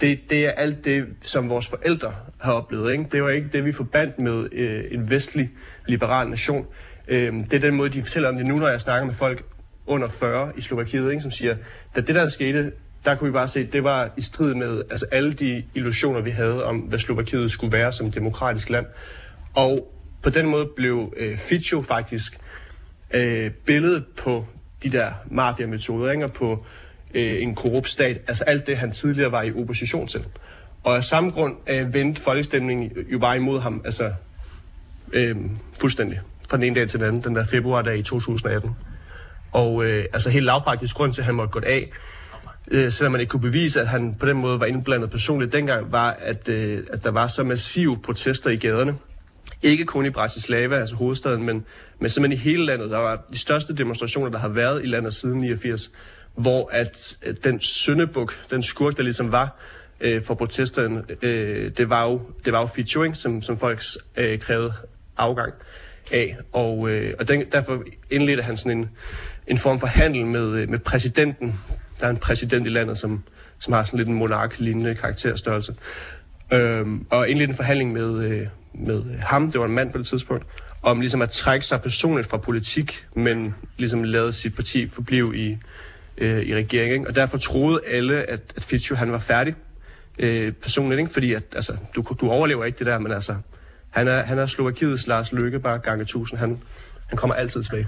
det, 0.00 0.30
det 0.30 0.46
er 0.46 0.50
alt 0.50 0.84
det, 0.84 1.06
som 1.22 1.50
vores 1.50 1.68
forældre 1.68 2.14
har 2.40 2.52
oplevet. 2.52 2.92
Ikke? 2.92 3.06
Det 3.12 3.22
var 3.22 3.30
ikke 3.30 3.48
det, 3.52 3.64
vi 3.64 3.72
forbandt 3.72 4.20
med 4.20 4.48
øh, 4.52 4.84
en 4.90 5.10
vestlig 5.10 5.50
liberal 5.86 6.28
nation. 6.28 6.66
Øh, 7.08 7.32
det 7.32 7.54
er 7.54 7.58
den 7.58 7.74
måde, 7.74 7.90
de 7.90 8.02
fortæller 8.02 8.28
om 8.28 8.36
det 8.36 8.46
nu, 8.46 8.56
når 8.56 8.68
jeg 8.68 8.80
snakker 8.80 9.06
med 9.06 9.14
folk 9.14 9.44
under 9.86 10.08
40 10.08 10.52
i 10.56 10.60
Slovakiet, 10.60 11.10
ikke? 11.10 11.22
som 11.22 11.30
siger, 11.30 11.56
da 11.96 12.00
det 12.00 12.14
der 12.14 12.28
skete, 12.28 12.72
der 13.04 13.14
kunne 13.14 13.30
vi 13.30 13.32
bare 13.32 13.48
se, 13.48 13.60
at 13.60 13.72
det 13.72 13.84
var 13.84 14.10
i 14.16 14.20
strid 14.20 14.54
med 14.54 14.82
altså 14.90 15.06
alle 15.12 15.32
de 15.32 15.64
illusioner, 15.74 16.20
vi 16.20 16.30
havde 16.30 16.64
om, 16.64 16.76
hvad 16.76 16.98
Slovakiet 16.98 17.50
skulle 17.50 17.72
være 17.72 17.92
som 17.92 18.10
demokratisk 18.10 18.70
land. 18.70 18.86
Og 19.54 19.94
på 20.22 20.30
den 20.30 20.48
måde 20.48 20.66
blev 20.76 21.12
øh, 21.16 21.36
Fico 21.36 21.82
faktisk 21.82 22.38
øh, 23.14 23.50
billedet 23.50 24.04
på 24.18 24.46
de 24.82 24.90
der 24.90 25.12
mafia-metoder, 25.30 26.10
ikke? 26.10 26.24
og 26.24 26.32
på 26.32 26.66
øh, 27.14 27.42
en 27.42 27.54
korrupt 27.54 27.90
stat. 27.90 28.20
Altså 28.28 28.44
alt 28.44 28.66
det, 28.66 28.76
han 28.76 28.92
tidligere 28.92 29.32
var 29.32 29.42
i 29.42 29.52
opposition 29.52 30.06
til. 30.06 30.24
Og 30.84 30.96
af 30.96 31.04
samme 31.04 31.30
grund 31.30 31.56
øh, 31.66 31.94
vendte 31.94 32.20
folkestemningen 32.20 32.92
jo 33.12 33.18
bare 33.18 33.36
imod 33.36 33.60
ham, 33.60 33.82
altså 33.84 34.12
øh, 35.12 35.36
fuldstændig, 35.80 36.20
fra 36.48 36.56
den 36.56 36.64
ene 36.64 36.74
dag 36.74 36.88
til 36.88 37.00
den 37.00 37.08
anden, 37.08 37.24
den 37.24 37.34
der 37.34 37.44
februardag 37.46 37.98
i 37.98 38.02
2018. 38.02 38.70
Og 39.52 39.84
øh, 39.84 40.04
altså 40.12 40.30
helt 40.30 40.44
lavpraktisk 40.44 40.94
grund 40.96 41.12
til, 41.12 41.22
at 41.22 41.26
han 41.26 41.34
måtte 41.34 41.50
gå 41.50 41.60
af, 41.66 41.90
øh, 42.70 42.92
selvom 42.92 43.12
man 43.12 43.20
ikke 43.20 43.30
kunne 43.30 43.40
bevise, 43.40 43.80
at 43.80 43.88
han 43.88 44.14
på 44.14 44.26
den 44.26 44.36
måde 44.36 44.60
var 44.60 44.66
indblandet 44.66 45.10
personligt 45.10 45.52
dengang, 45.52 45.92
var, 45.92 46.10
at, 46.10 46.48
øh, 46.48 46.86
at 46.92 47.04
der 47.04 47.10
var 47.10 47.26
så 47.26 47.44
massive 47.44 47.98
protester 48.04 48.50
i 48.50 48.56
gaderne. 48.56 48.96
Ikke 49.62 49.84
kun 49.84 50.06
i 50.06 50.10
Bratislava, 50.10 50.76
altså 50.76 50.96
hovedstaden, 50.96 51.46
men, 51.46 51.64
men 51.98 52.10
simpelthen 52.10 52.40
i 52.40 52.50
hele 52.50 52.64
landet. 52.64 52.90
Der 52.90 52.98
var 52.98 53.24
de 53.32 53.38
største 53.38 53.74
demonstrationer, 53.74 54.30
der 54.30 54.38
har 54.38 54.48
været 54.48 54.82
i 54.82 54.86
landet 54.86 55.14
siden 55.14 55.38
89 55.38 55.90
hvor 56.34 56.70
at 56.72 57.16
den 57.44 57.60
syndebuk, 57.60 58.50
den 58.50 58.62
skurk, 58.62 58.96
der 58.96 59.02
ligesom 59.02 59.32
var 59.32 59.60
øh, 60.00 60.22
for 60.22 60.34
protesterne, 60.34 61.04
øh, 61.22 61.70
det 61.76 61.90
var 61.90 62.06
jo, 62.06 62.20
det 62.44 62.52
var 62.52 62.60
jo 62.60 62.66
featuring, 62.66 63.16
som, 63.16 63.42
som 63.42 63.58
folk 63.58 63.82
øh, 64.16 64.38
krævede 64.38 64.72
afgang 65.16 65.54
af. 66.12 66.36
Og, 66.52 66.90
øh, 66.90 67.14
og 67.18 67.28
den, 67.28 67.44
derfor 67.52 67.82
indledte 68.10 68.42
han 68.42 68.56
sådan 68.56 68.78
en, 68.78 68.90
en 69.46 69.58
form 69.58 69.80
for 69.80 69.86
handel 69.86 70.26
med, 70.26 70.46
øh, 70.46 70.68
med 70.68 70.78
præsidenten. 70.78 71.60
Der 72.00 72.06
er 72.06 72.10
en 72.10 72.16
præsident 72.16 72.66
i 72.66 72.70
landet, 72.70 72.98
som, 72.98 73.22
som 73.58 73.72
har 73.72 73.84
sådan 73.84 73.98
lidt 73.98 74.08
en 74.08 74.14
monark-lignende 74.14 74.94
karakterstørrelse. 74.94 75.74
Øhm, 76.52 77.06
og 77.10 77.28
indledte 77.28 77.50
en 77.50 77.56
forhandling 77.56 77.92
med, 77.92 78.24
øh, 78.24 78.46
med 78.74 79.18
ham, 79.18 79.52
det 79.52 79.60
var 79.60 79.66
en 79.66 79.72
mand 79.72 79.92
på 79.92 79.98
det 79.98 80.06
tidspunkt, 80.06 80.46
om 80.82 81.00
ligesom 81.00 81.22
at 81.22 81.30
trække 81.30 81.66
sig 81.66 81.82
personligt 81.82 82.28
fra 82.28 82.36
politik, 82.36 83.06
men 83.16 83.54
ligesom 83.76 84.02
lade 84.02 84.32
sit 84.32 84.54
parti 84.54 84.88
forblive 84.88 85.36
i, 85.36 85.58
øh, 86.18 86.42
i 86.42 86.54
regeringen. 86.54 87.06
Og 87.06 87.14
derfor 87.14 87.38
troede 87.38 87.80
alle, 87.86 88.30
at, 88.30 88.52
at 88.56 88.62
Fitcho 88.62 88.96
han 88.96 89.12
var 89.12 89.18
færdig 89.18 89.54
øh, 90.18 90.52
personligt, 90.52 90.98
ikke? 90.98 91.12
fordi 91.12 91.32
at, 91.32 91.42
altså, 91.54 91.76
du, 91.94 92.04
du 92.20 92.30
overlever 92.30 92.64
ikke 92.64 92.78
det 92.78 92.86
der, 92.86 92.98
men 92.98 93.12
altså, 93.12 93.36
han 93.90 94.08
er, 94.08 94.22
han 94.22 94.38
er 94.38 94.46
Slovakiets 94.46 95.06
Lars 95.06 95.32
Løkke 95.32 95.60
bare 95.60 95.78
gange 95.78 96.04
tusind. 96.04 96.38
Han, 96.38 96.62
han 97.06 97.18
kommer 97.18 97.34
altid 97.34 97.62
tilbage. 97.62 97.86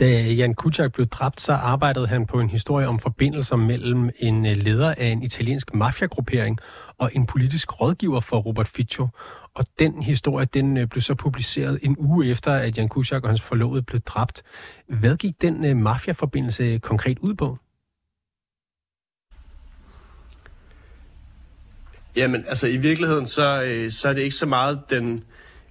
Da 0.00 0.22
Jan 0.22 0.54
Kuciak 0.54 0.92
blev 0.92 1.06
dræbt, 1.06 1.40
så 1.40 1.52
arbejdede 1.52 2.06
han 2.06 2.26
på 2.26 2.40
en 2.40 2.50
historie 2.50 2.88
om 2.88 2.98
forbindelser 2.98 3.56
mellem 3.56 4.10
en 4.18 4.46
øh, 4.46 4.56
leder 4.56 4.94
af 4.98 5.06
en 5.06 5.22
italiensk 5.22 5.74
mafiagruppering 5.74 6.58
og 6.98 7.10
en 7.14 7.26
politisk 7.26 7.80
rådgiver 7.80 8.20
for 8.20 8.36
Robert 8.36 8.68
Fico. 8.68 9.08
Og 9.54 9.64
den 9.78 10.02
historie, 10.02 10.46
den 10.54 10.76
øh, 10.76 10.86
blev 10.86 11.02
så 11.02 11.14
publiceret 11.14 11.78
en 11.82 11.96
uge 11.98 12.26
efter, 12.26 12.52
at 12.52 12.78
Jan 12.78 12.88
Kuciak 12.88 13.22
og 13.22 13.28
hans 13.28 13.42
forlovede 13.42 13.82
blev 13.82 14.00
dræbt. 14.00 14.42
Hvad 14.86 15.16
gik 15.16 15.42
den 15.42 15.64
øh, 15.64 15.76
mafiaforbindelse 15.76 16.78
konkret 16.78 17.18
ud 17.18 17.34
på? 17.34 17.58
Jamen, 22.16 22.44
altså 22.48 22.66
i 22.66 22.76
virkeligheden, 22.76 23.26
så, 23.26 23.62
øh, 23.64 23.90
så 23.90 24.08
er 24.08 24.12
det 24.12 24.22
ikke 24.22 24.36
så 24.36 24.46
meget 24.46 24.80
den 24.90 25.24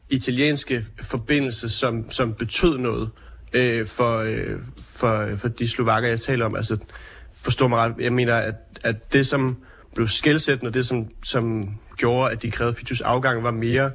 italienske 0.10 0.86
forbindelse, 1.02 1.70
som, 1.70 2.12
som 2.12 2.34
betød 2.34 2.78
noget 2.78 3.12
øh, 3.54 3.86
for, 3.86 4.18
øh, 4.18 4.60
for, 4.82 5.36
for 5.38 5.48
de 5.48 5.70
slovakker, 5.70 6.10
jeg 6.10 6.20
taler 6.20 6.46
om. 6.46 6.56
Altså, 6.56 6.78
forstår 7.32 7.68
mig 7.68 7.80
ret, 7.80 7.96
jeg 8.00 8.14
mener, 8.14 8.36
at, 8.36 8.56
at 8.84 9.14
det, 9.14 9.28
som 9.28 9.64
blev 9.96 10.08
skældsættende, 10.08 10.74
det, 10.74 10.88
som, 10.88 11.08
som 11.24 11.64
gjorde, 11.98 12.32
at 12.32 12.42
de 12.42 12.52
krævede 12.52 12.76
Fitus 12.76 13.02
afgang, 13.02 13.44
var 13.44 13.52
mere, 13.52 13.92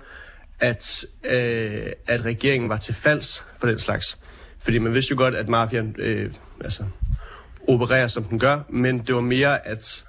at, 0.60 1.04
øh, 1.24 1.86
at 2.06 2.24
regeringen 2.24 2.68
var 2.68 2.76
til 2.76 2.94
falds 2.94 3.44
for 3.58 3.66
den 3.66 3.78
slags. 3.78 4.18
Fordi 4.58 4.78
man 4.78 4.94
vidste 4.94 5.10
jo 5.10 5.16
godt, 5.16 5.34
at 5.34 5.48
mafian 5.48 5.94
øh, 5.98 6.30
altså, 6.60 6.84
opererer, 7.68 8.08
som 8.08 8.24
den 8.24 8.38
gør, 8.38 8.58
men 8.68 8.98
det 8.98 9.14
var 9.14 9.20
mere, 9.20 9.66
at, 9.66 10.04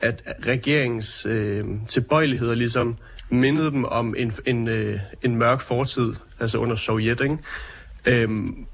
at 0.00 0.22
regeringens 0.46 1.26
øh, 1.26 1.64
tilbøjeligheder 1.88 2.54
ligesom 2.54 2.96
mindede 3.30 3.70
dem 3.70 3.84
om 3.84 4.14
en, 4.18 4.32
en, 4.46 4.68
øh, 4.68 5.00
en 5.22 5.36
mørk 5.36 5.60
fortid, 5.60 6.14
altså 6.40 6.58
under 6.58 6.76
Sovjet, 6.76 7.20
ikke? 7.20 7.38
Øhm, 8.04 8.66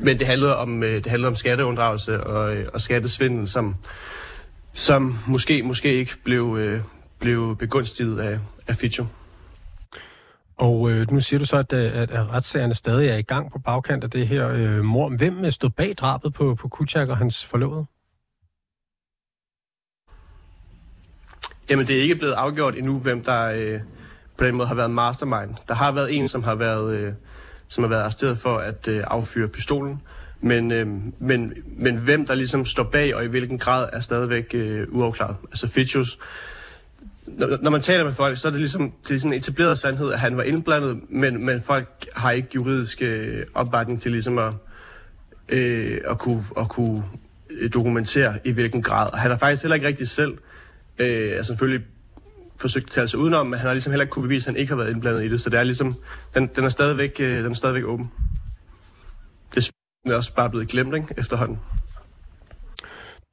men 0.00 0.18
det 0.18 0.26
handlede 0.26 0.56
om, 0.56 0.82
øh, 0.82 0.96
det 0.96 1.06
handlede 1.06 1.28
om 1.28 1.36
skatteunddragelse 1.36 2.24
og, 2.24 2.54
øh, 2.54 2.66
og 2.72 2.80
skattesvindel, 2.80 3.48
som, 3.48 3.76
som 4.72 5.18
måske, 5.26 5.62
måske 5.62 5.94
ikke 5.94 6.16
blev, 6.24 6.56
øh, 6.58 6.80
blev 7.18 7.56
begunstiget 7.56 8.18
af, 8.18 8.38
af 8.66 8.76
Fitcho. 8.76 9.06
Og 10.56 10.90
øh, 10.90 11.10
nu 11.10 11.20
siger 11.20 11.38
du 11.38 11.44
så, 11.44 11.56
at, 11.56 11.72
at, 11.72 12.10
at 12.10 12.28
retssagerne 12.28 12.74
stadig 12.74 13.08
er 13.08 13.16
i 13.16 13.22
gang 13.22 13.52
på 13.52 13.58
bagkant 13.58 14.04
af 14.04 14.10
det 14.10 14.28
her 14.28 14.48
øh, 14.48 14.84
mor. 14.84 15.08
Hvem 15.08 15.50
stod 15.50 15.70
bag 15.70 15.94
drabet 15.98 16.32
på, 16.32 16.54
på 16.54 16.68
Kutjak 16.68 17.08
og 17.08 17.16
hans 17.16 17.44
forlovede? 17.44 17.86
Jamen, 21.70 21.86
det 21.86 21.98
er 21.98 22.02
ikke 22.02 22.16
blevet 22.16 22.32
afgjort 22.32 22.74
endnu, 22.76 22.98
hvem 22.98 23.24
der 23.24 23.44
øh, 23.44 23.80
på 24.38 24.44
den 24.44 24.56
måde 24.56 24.68
har 24.68 24.74
været 24.74 24.90
mastermind. 24.90 25.54
Der 25.68 25.74
har 25.74 25.92
været 25.92 26.16
en, 26.16 26.28
som 26.28 26.42
har 26.42 26.54
været, 26.54 27.00
øh, 27.00 27.12
som 27.68 27.84
har 27.84 27.88
været 27.88 28.02
arresteret 28.02 28.38
for 28.38 28.58
at 28.58 28.88
øh, 28.88 29.04
affyre 29.06 29.48
pistolen. 29.48 30.02
Men, 30.40 30.72
øh, 30.72 30.86
men, 31.18 31.52
men 31.76 31.96
hvem 31.96 32.26
der 32.26 32.34
ligesom 32.34 32.64
står 32.64 32.82
bag, 32.82 33.14
og 33.14 33.24
i 33.24 33.26
hvilken 33.26 33.58
grad, 33.58 33.88
er 33.92 34.00
stadigvæk 34.00 34.50
øh, 34.54 34.86
uafklaret. 34.88 35.36
Altså 35.50 35.68
Fitchus, 35.68 36.18
når, 37.26 37.58
når 37.62 37.70
man 37.70 37.80
taler 37.80 38.04
med 38.04 38.14
folk, 38.14 38.38
så 38.38 38.48
er 38.48 38.52
det 38.52 38.60
ligesom 38.60 38.92
det 39.08 39.14
er 39.14 39.18
sådan 39.18 39.32
en 39.32 39.38
etableret 39.38 39.78
sandhed, 39.78 40.12
at 40.12 40.18
han 40.18 40.36
var 40.36 40.42
indblandet, 40.42 41.00
men, 41.08 41.46
men 41.46 41.62
folk 41.62 42.06
har 42.16 42.30
ikke 42.30 42.48
juridisk 42.54 43.02
øh, 43.02 43.46
opbakning 43.54 44.00
til 44.00 44.12
ligesom 44.12 44.38
at, 44.38 44.54
øh, 45.48 46.00
at, 46.10 46.18
kunne, 46.18 46.44
at 46.58 46.68
kunne 46.68 47.02
øh, 47.50 47.72
dokumentere 47.72 48.38
i 48.44 48.50
hvilken 48.50 48.82
grad. 48.82 49.12
Og 49.12 49.18
han 49.18 49.30
har 49.30 49.38
faktisk 49.38 49.62
heller 49.62 49.74
ikke 49.74 49.86
rigtig 49.86 50.08
selv, 50.08 50.38
øh, 50.98 51.32
altså 51.36 51.46
selvfølgelig 51.46 51.86
forsøgt 52.60 52.86
at 52.86 52.92
tale 52.92 53.08
sig 53.08 53.18
udenom, 53.18 53.46
men 53.46 53.58
han 53.58 53.66
har 53.66 53.74
ligesom 53.74 53.92
heller 53.92 54.02
ikke 54.02 54.12
kunne 54.12 54.22
bevise, 54.22 54.48
at 54.48 54.54
han 54.54 54.60
ikke 54.60 54.70
har 54.70 54.76
været 54.76 54.90
indblandet 54.90 55.24
i 55.24 55.28
det. 55.28 55.40
Så 55.40 55.50
det 55.50 55.58
er 55.58 55.64
ligesom, 55.64 55.94
den, 56.34 56.46
den, 56.56 56.64
er, 56.64 56.68
stadigvæk, 56.68 57.16
øh, 57.20 57.38
den 57.38 57.46
er 57.46 57.54
stadigvæk 57.54 57.84
åben. 57.84 58.10
Det 60.04 60.12
er 60.12 60.16
også 60.16 60.34
bare 60.34 60.50
blevet 60.50 60.68
glemt 60.68 60.94
ikke, 60.94 61.14
efterhånden. 61.16 61.58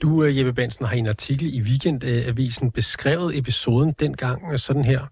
Du, 0.01 0.23
øh, 0.23 0.37
Jeppe 0.37 0.53
Bensen, 0.53 0.85
har 0.85 0.95
i 0.95 0.99
en 0.99 1.07
artikel 1.07 1.53
i 1.53 1.61
Weekendavisen 1.61 2.71
beskrevet 2.71 3.37
episoden 3.37 3.91
dengang 3.99 4.53
øh, 4.53 4.59
sådan 4.59 4.85
her. 4.85 5.07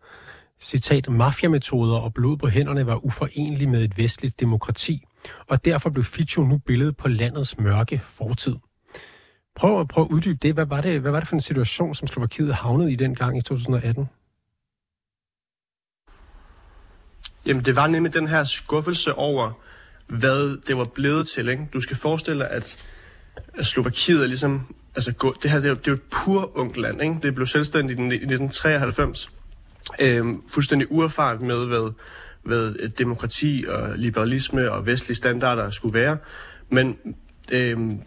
Citat, 0.60 1.10
mafiametoder 1.10 1.98
og 1.98 2.13
blod 2.13 2.38
på 2.38 2.48
hænderne 2.48 2.86
var 2.86 3.05
uforenlige 3.05 3.69
med 3.69 3.83
et 3.83 3.98
vestligt 3.98 4.39
demokrati, 4.39 5.05
og 5.48 5.65
derfor 5.65 5.89
blev 5.89 6.03
Fitcho 6.03 6.43
nu 6.43 6.57
billedet 6.57 6.98
på 6.98 7.07
landets 7.07 7.57
mørke 7.57 8.01
fortid. 8.05 8.55
Prøv, 9.55 9.88
prøv 9.88 10.03
at 10.03 10.12
uddybe 10.12 10.39
det. 10.41 10.53
Hvad 10.53 10.65
var 10.65 10.81
det, 10.81 11.01
hvad 11.01 11.12
var 11.12 11.19
det 11.19 11.27
for 11.27 11.36
en 11.36 11.41
situation, 11.41 11.95
som 11.95 12.07
Slovakiet 12.07 12.53
havnede 12.55 12.91
i 12.91 12.95
dengang 12.95 13.38
i 13.38 13.41
2018? 13.41 14.10
Jamen, 17.45 17.65
det 17.65 17.75
var 17.75 17.88
nemlig 17.88 18.13
den 18.13 18.27
her 18.27 18.43
skuffelse 18.43 19.15
over, 19.15 19.51
hvad 20.20 20.58
det 20.67 20.77
var 20.77 20.84
blevet 20.84 21.27
til. 21.27 21.50
Ikke? 21.50 21.67
Du 21.74 21.82
skal 21.82 21.98
forestille 21.98 22.39
dig, 22.39 22.51
at, 22.51 22.77
at 23.58 23.65
Slovakiet 23.65 24.24
er 24.24 24.27
ligesom... 24.27 24.75
Altså, 24.96 25.12
gå, 25.12 25.34
det 25.43 25.51
her 25.51 25.58
det 25.58 25.65
er, 25.65 25.70
jo, 25.70 25.75
det 25.75 25.88
er 25.88 25.91
jo 25.91 25.96
et 25.96 26.01
pur 26.12 26.58
ungt 26.58 26.77
land. 26.77 27.01
Ikke? 27.01 27.15
Det 27.24 27.36
blev 27.36 27.48
selvstændigt 27.48 28.00
i 28.00 28.03
1993. 28.03 29.32
Øhm, 30.00 30.41
fuldstændig 30.48 30.91
uerfaren 30.91 31.48
med, 31.48 31.65
hvad, 31.65 31.93
hvad 32.43 32.89
demokrati 32.89 33.65
og 33.67 33.89
liberalisme 33.96 34.72
og 34.72 34.86
vestlige 34.86 35.15
standarder 35.15 35.70
skulle 35.70 35.93
være. 35.93 36.17
Men 36.70 36.98
øhm, 37.51 38.01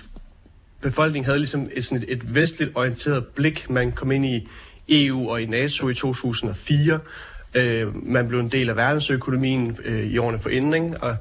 befolkningen 0.81 1.25
havde 1.25 1.39
ligesom 1.39 1.69
et, 1.73 1.85
sådan 1.85 2.03
et, 2.03 2.13
et 2.13 2.35
vestligt 2.35 2.71
orienteret 2.75 3.27
blik. 3.27 3.71
Man 3.71 3.93
kom 3.93 4.11
ind 4.11 4.27
i 4.27 4.49
EU 4.89 5.31
og 5.31 5.43
i 5.43 5.47
NATO 5.47 5.89
i 5.89 5.95
2004. 5.95 7.01
Øh, 7.55 8.07
man 8.07 8.29
blev 8.29 8.41
en 8.41 8.49
del 8.49 8.69
af 8.69 8.77
verdensøkonomien 8.77 9.79
øh, 9.85 10.07
i 10.07 10.19
årene 10.19 10.39
for 10.39 10.49
inden, 10.49 10.97
og 11.03 11.17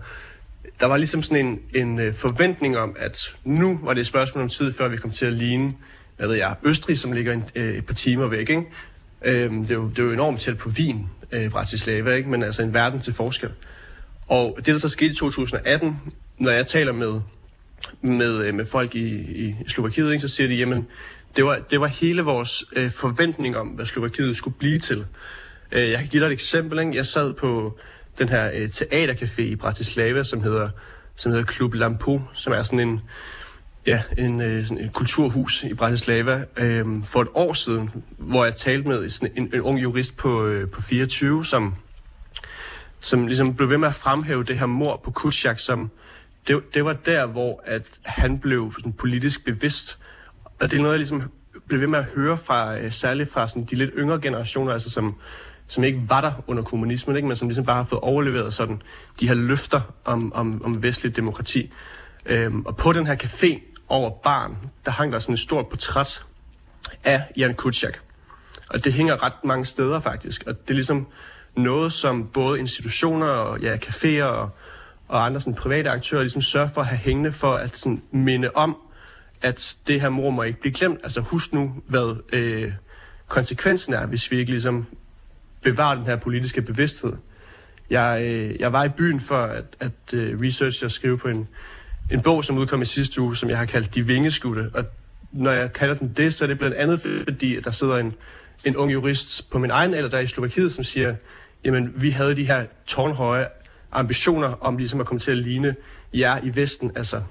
der 0.80 0.86
var 0.86 0.98
ligesom 0.98 1.24
sådan 1.24 1.46
en, 1.46 1.60
en 1.76 2.00
øh, 2.00 2.16
forventning 2.16 2.78
om, 2.78 2.96
at 3.00 3.36
nu 3.44 3.80
var 3.84 3.94
det 3.94 4.02
et 4.02 4.08
spørgsmål 4.08 4.44
om 4.44 4.50
tid, 4.50 4.74
før 4.74 4.88
vi 4.88 4.98
kom 4.98 5.12
til 5.12 5.26
at 5.26 5.34
ligne, 5.34 5.74
hvad 6.18 6.28
ved 6.28 6.36
jeg, 6.36 6.56
Østrig, 6.64 7.00
som 7.00 7.12
ligger 7.12 7.34
en, 7.34 7.44
øh, 7.56 7.74
et 7.74 7.86
par 7.86 7.94
timer 7.94 8.28
væk, 8.28 8.50
ikke? 8.50 8.64
Øh, 9.26 9.52
det, 9.52 9.72
er 9.72 9.76
jo, 9.76 9.90
det 9.90 10.00
er 10.00 10.04
jo 10.04 10.12
enormt 10.12 10.40
tæt 10.40 10.58
på 10.58 10.70
Wien, 10.70 11.10
øh, 11.32 11.50
Bratislava, 11.50 12.14
ikke? 12.14 12.30
men 12.30 12.44
altså 12.44 12.62
en 12.62 12.74
verden 12.74 13.00
til 13.00 13.14
forskel. 13.14 13.50
Og 14.28 14.56
det, 14.58 14.66
der 14.66 14.78
så 14.78 14.90
skete 14.90 15.12
i 15.12 15.16
2018, 15.16 15.98
når 16.38 16.52
jeg 16.52 16.66
taler 16.66 16.92
med 16.92 17.22
med, 18.02 18.38
øh, 18.38 18.54
med 18.54 18.66
folk 18.66 18.96
i, 18.96 19.10
i 19.46 19.56
Slovakiet, 19.68 20.12
ikke, 20.12 20.22
så 20.22 20.28
siger 20.28 20.48
de, 20.48 20.56
jamen, 20.56 20.88
det 21.36 21.46
var, 21.46 21.60
det 21.72 21.80
var 21.82 21.88
hele 21.88 22.22
vores 22.22 22.66
øh, 22.76 22.92
forventning 22.92 23.58
om, 23.58 23.68
hvad 23.68 23.86
Slovakiet 23.86 24.38
skulle 24.38 24.58
blive 24.58 24.80
til. 24.80 25.06
Øh, 25.72 25.90
jeg 25.90 26.00
kan 26.00 26.08
give 26.08 26.20
dig 26.20 26.28
et 26.28 26.34
eksempel. 26.34 26.80
Ikke? 26.80 26.96
Jeg 26.96 27.06
sad 27.06 27.34
på 27.34 27.80
den 28.20 28.30
her 28.30 28.52
øh, 28.54 28.70
teatercafé 28.70 29.42
i 29.42 29.56
Bratislava, 29.56 30.24
som 30.24 30.42
hedder, 30.42 30.70
som 31.16 31.32
hedder 31.32 31.46
Klub 31.46 31.74
Lampo, 31.74 32.22
som 32.34 32.54
er 32.54 32.64
sådan 32.64 32.80
en, 32.80 33.02
ja, 33.86 34.02
en, 34.18 34.42
øh, 34.42 34.62
sådan 34.62 34.78
en 34.78 34.90
kulturhus 34.90 35.64
i 35.64 35.74
Bratislava 35.74 36.44
øh, 36.58 36.86
for 37.04 37.22
et 37.22 37.28
år 37.34 37.54
siden, 37.54 37.90
hvor 38.18 38.44
jeg 38.44 38.56
talte 38.56 38.88
med 38.88 39.10
sådan 39.10 39.32
en, 39.38 39.50
en 39.54 39.62
ung 39.62 39.84
jurist 39.84 40.18
på, 40.18 40.46
øh, 40.46 40.70
på 40.70 40.82
24, 40.82 41.46
som, 41.46 41.76
som 43.00 43.28
ligesom 43.28 43.56
blev 43.56 43.70
ved 43.70 43.78
med 43.78 43.88
at 43.88 43.96
fremhæve 43.96 44.44
det 44.44 44.60
her 44.60 44.66
mor 44.66 45.02
på 45.04 45.12
Kutschak 45.12 45.60
som, 45.60 45.92
det, 46.48 46.74
det 46.74 46.86
var 46.86 46.94
der, 46.94 47.26
hvor 47.26 47.64
at 47.66 48.00
han 48.04 48.40
blev 48.40 48.74
sådan 48.78 48.94
politisk 48.94 49.46
bevidst. 49.46 50.00
Og 50.60 50.72
det 50.72 50.78
er 50.78 50.82
noget, 50.82 50.94
jeg 50.94 51.00
ligesom 51.00 51.24
blev 51.68 51.80
ved 51.80 51.88
med 51.88 52.00
at 52.00 52.06
høre 52.06 52.38
fra, 52.38 52.80
øh, 52.80 52.92
særligt 52.92 53.32
fra 53.32 53.48
sådan 53.48 53.64
de 53.64 53.76
lidt 53.76 53.92
yngre 53.98 54.22
generationer, 54.22 54.74
altså 54.74 54.90
som, 54.90 55.16
som 55.68 55.84
ikke 55.84 56.02
var 56.10 56.22
der 56.22 56.32
under 56.48 56.64
kommunismen, 56.64 57.16
ikke? 57.16 57.28
men 57.28 57.38
som 57.38 57.48
ligesom 57.48 57.66
bare 57.66 57.76
har 57.76 57.84
fået 57.84 58.02
overleveret 58.02 58.54
sådan 58.54 58.82
de 59.20 59.28
her 59.28 59.36
løfter 59.36 59.82
om, 60.06 60.34
om, 60.34 60.62
om 60.66 60.84
vestlig 60.84 61.16
demokrati. 61.16 61.74
Øhm, 62.26 62.66
og 62.66 62.78
på 62.78 62.94
den 62.94 63.08
her 63.08 63.16
café 63.16 63.60
over 63.90 64.10
barn, 64.10 64.58
der 64.86 64.92
hang 64.92 65.12
der 65.12 65.20
sådan 65.20 65.34
et 65.34 65.40
stort 65.40 65.68
portræt 65.68 66.24
af 67.04 67.24
Jan 67.38 67.54
Kutschak. 67.54 67.98
Og 68.70 68.84
det 68.84 68.94
hænger 68.94 69.24
ret 69.24 69.44
mange 69.44 69.66
steder 69.66 70.00
faktisk. 70.00 70.44
Og 70.48 70.62
det 70.62 70.70
er 70.70 70.74
ligesom 70.74 71.08
noget, 71.58 71.94
som 71.94 72.28
både 72.28 72.60
institutioner 72.60 73.28
og 73.28 73.60
ja, 73.60 73.76
caféer 73.76 74.24
og, 74.24 74.50
og 75.08 75.26
andre 75.26 75.42
sådan, 75.42 75.56
private 75.56 75.90
aktører 75.90 76.22
ligesom 76.22 76.42
sørger 76.42 76.68
for 76.68 76.82
at 76.82 76.88
have 76.88 76.98
hængende 76.98 77.32
for 77.32 77.54
at 77.54 77.78
sådan, 77.78 78.02
minde 78.12 78.50
om, 78.54 78.78
at 79.42 79.76
det 79.88 80.02
her 80.02 80.10
mor 80.10 80.30
må 80.30 80.44
ikke 80.44 80.60
blive 80.60 80.74
glemt. 80.74 81.00
Altså 81.04 81.22
husk 81.22 81.54
nu, 81.54 81.74
hvad 81.88 82.22
øh, 82.34 82.72
konsekvensen 83.28 83.94
er, 83.94 84.06
hvis 84.06 84.32
vi 84.32 84.38
ikke 84.38 84.52
ligesom 84.52 84.86
bevare 85.66 85.96
den 85.96 86.06
her 86.06 86.16
politiske 86.16 86.62
bevidsthed. 86.62 87.14
Jeg, 87.90 88.22
øh, 88.24 88.60
jeg 88.60 88.74
var 88.74 88.84
i 88.84 88.90
byen 88.90 89.20
for 89.20 89.36
at, 89.36 89.66
at 89.80 90.14
øh, 90.14 90.40
researche 90.42 90.88
og 90.88 90.92
skrive 90.92 91.18
på 91.18 91.28
en, 91.28 91.48
en 92.12 92.22
bog, 92.22 92.44
som 92.44 92.58
udkom 92.58 92.82
i 92.82 92.86
sidste 92.86 93.22
uge, 93.22 93.36
som 93.36 93.50
jeg 93.50 93.58
har 93.58 93.66
kaldt 93.66 93.96
De 93.96 94.08
Vingeskudte. 94.08 94.72
Og 94.74 94.86
når 95.32 95.52
jeg 95.52 95.74
kalder 95.74 95.96
den 95.96 96.14
det, 96.18 96.34
så 96.34 96.46
er 96.46 96.48
det 96.48 96.58
blandt 96.58 96.76
andet 96.76 97.02
fordi, 97.02 97.56
at 97.56 97.66
der 97.66 97.72
sidder 97.72 97.98
en, 97.98 98.14
en 98.66 98.78
ung 98.78 98.94
jurist 98.94 99.52
på 99.52 99.60
min 99.60 99.72
egen 99.72 99.94
alder, 99.94 100.10
der 100.10 100.18
er 100.18 100.22
i 100.22 100.28
Slovakiet, 100.28 100.74
som 100.74 100.84
siger, 100.84 101.16
jamen 101.64 101.94
vi 101.96 102.10
havde 102.10 102.36
de 102.36 102.46
her 102.46 102.66
tårnhøje 102.86 103.48
ambitioner 103.92 104.48
om 104.62 104.78
ligesom 104.78 105.00
at 105.00 105.06
komme 105.06 105.20
til 105.20 105.32
at 105.32 105.38
ligne 105.38 105.76
jer 106.14 106.40
i 106.44 106.56
Vesten, 106.56 106.92
altså 106.96 107.22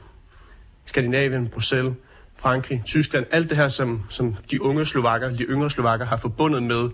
Skandinavien, 0.85 1.49
Bruxelles, 1.49 1.95
Frankrig, 2.37 2.83
Tyskland, 2.85 3.27
alt 3.31 3.51
det 3.51 3.57
her, 3.57 3.69
som, 3.69 4.03
som 4.09 4.37
de 4.51 4.63
unge 4.63 4.87
slovakker, 4.87 5.37
de 5.37 5.45
yngre 5.45 5.71
slovakker 5.71 6.07
har 6.07 6.17
forbundet 6.17 6.63
med 6.63 6.91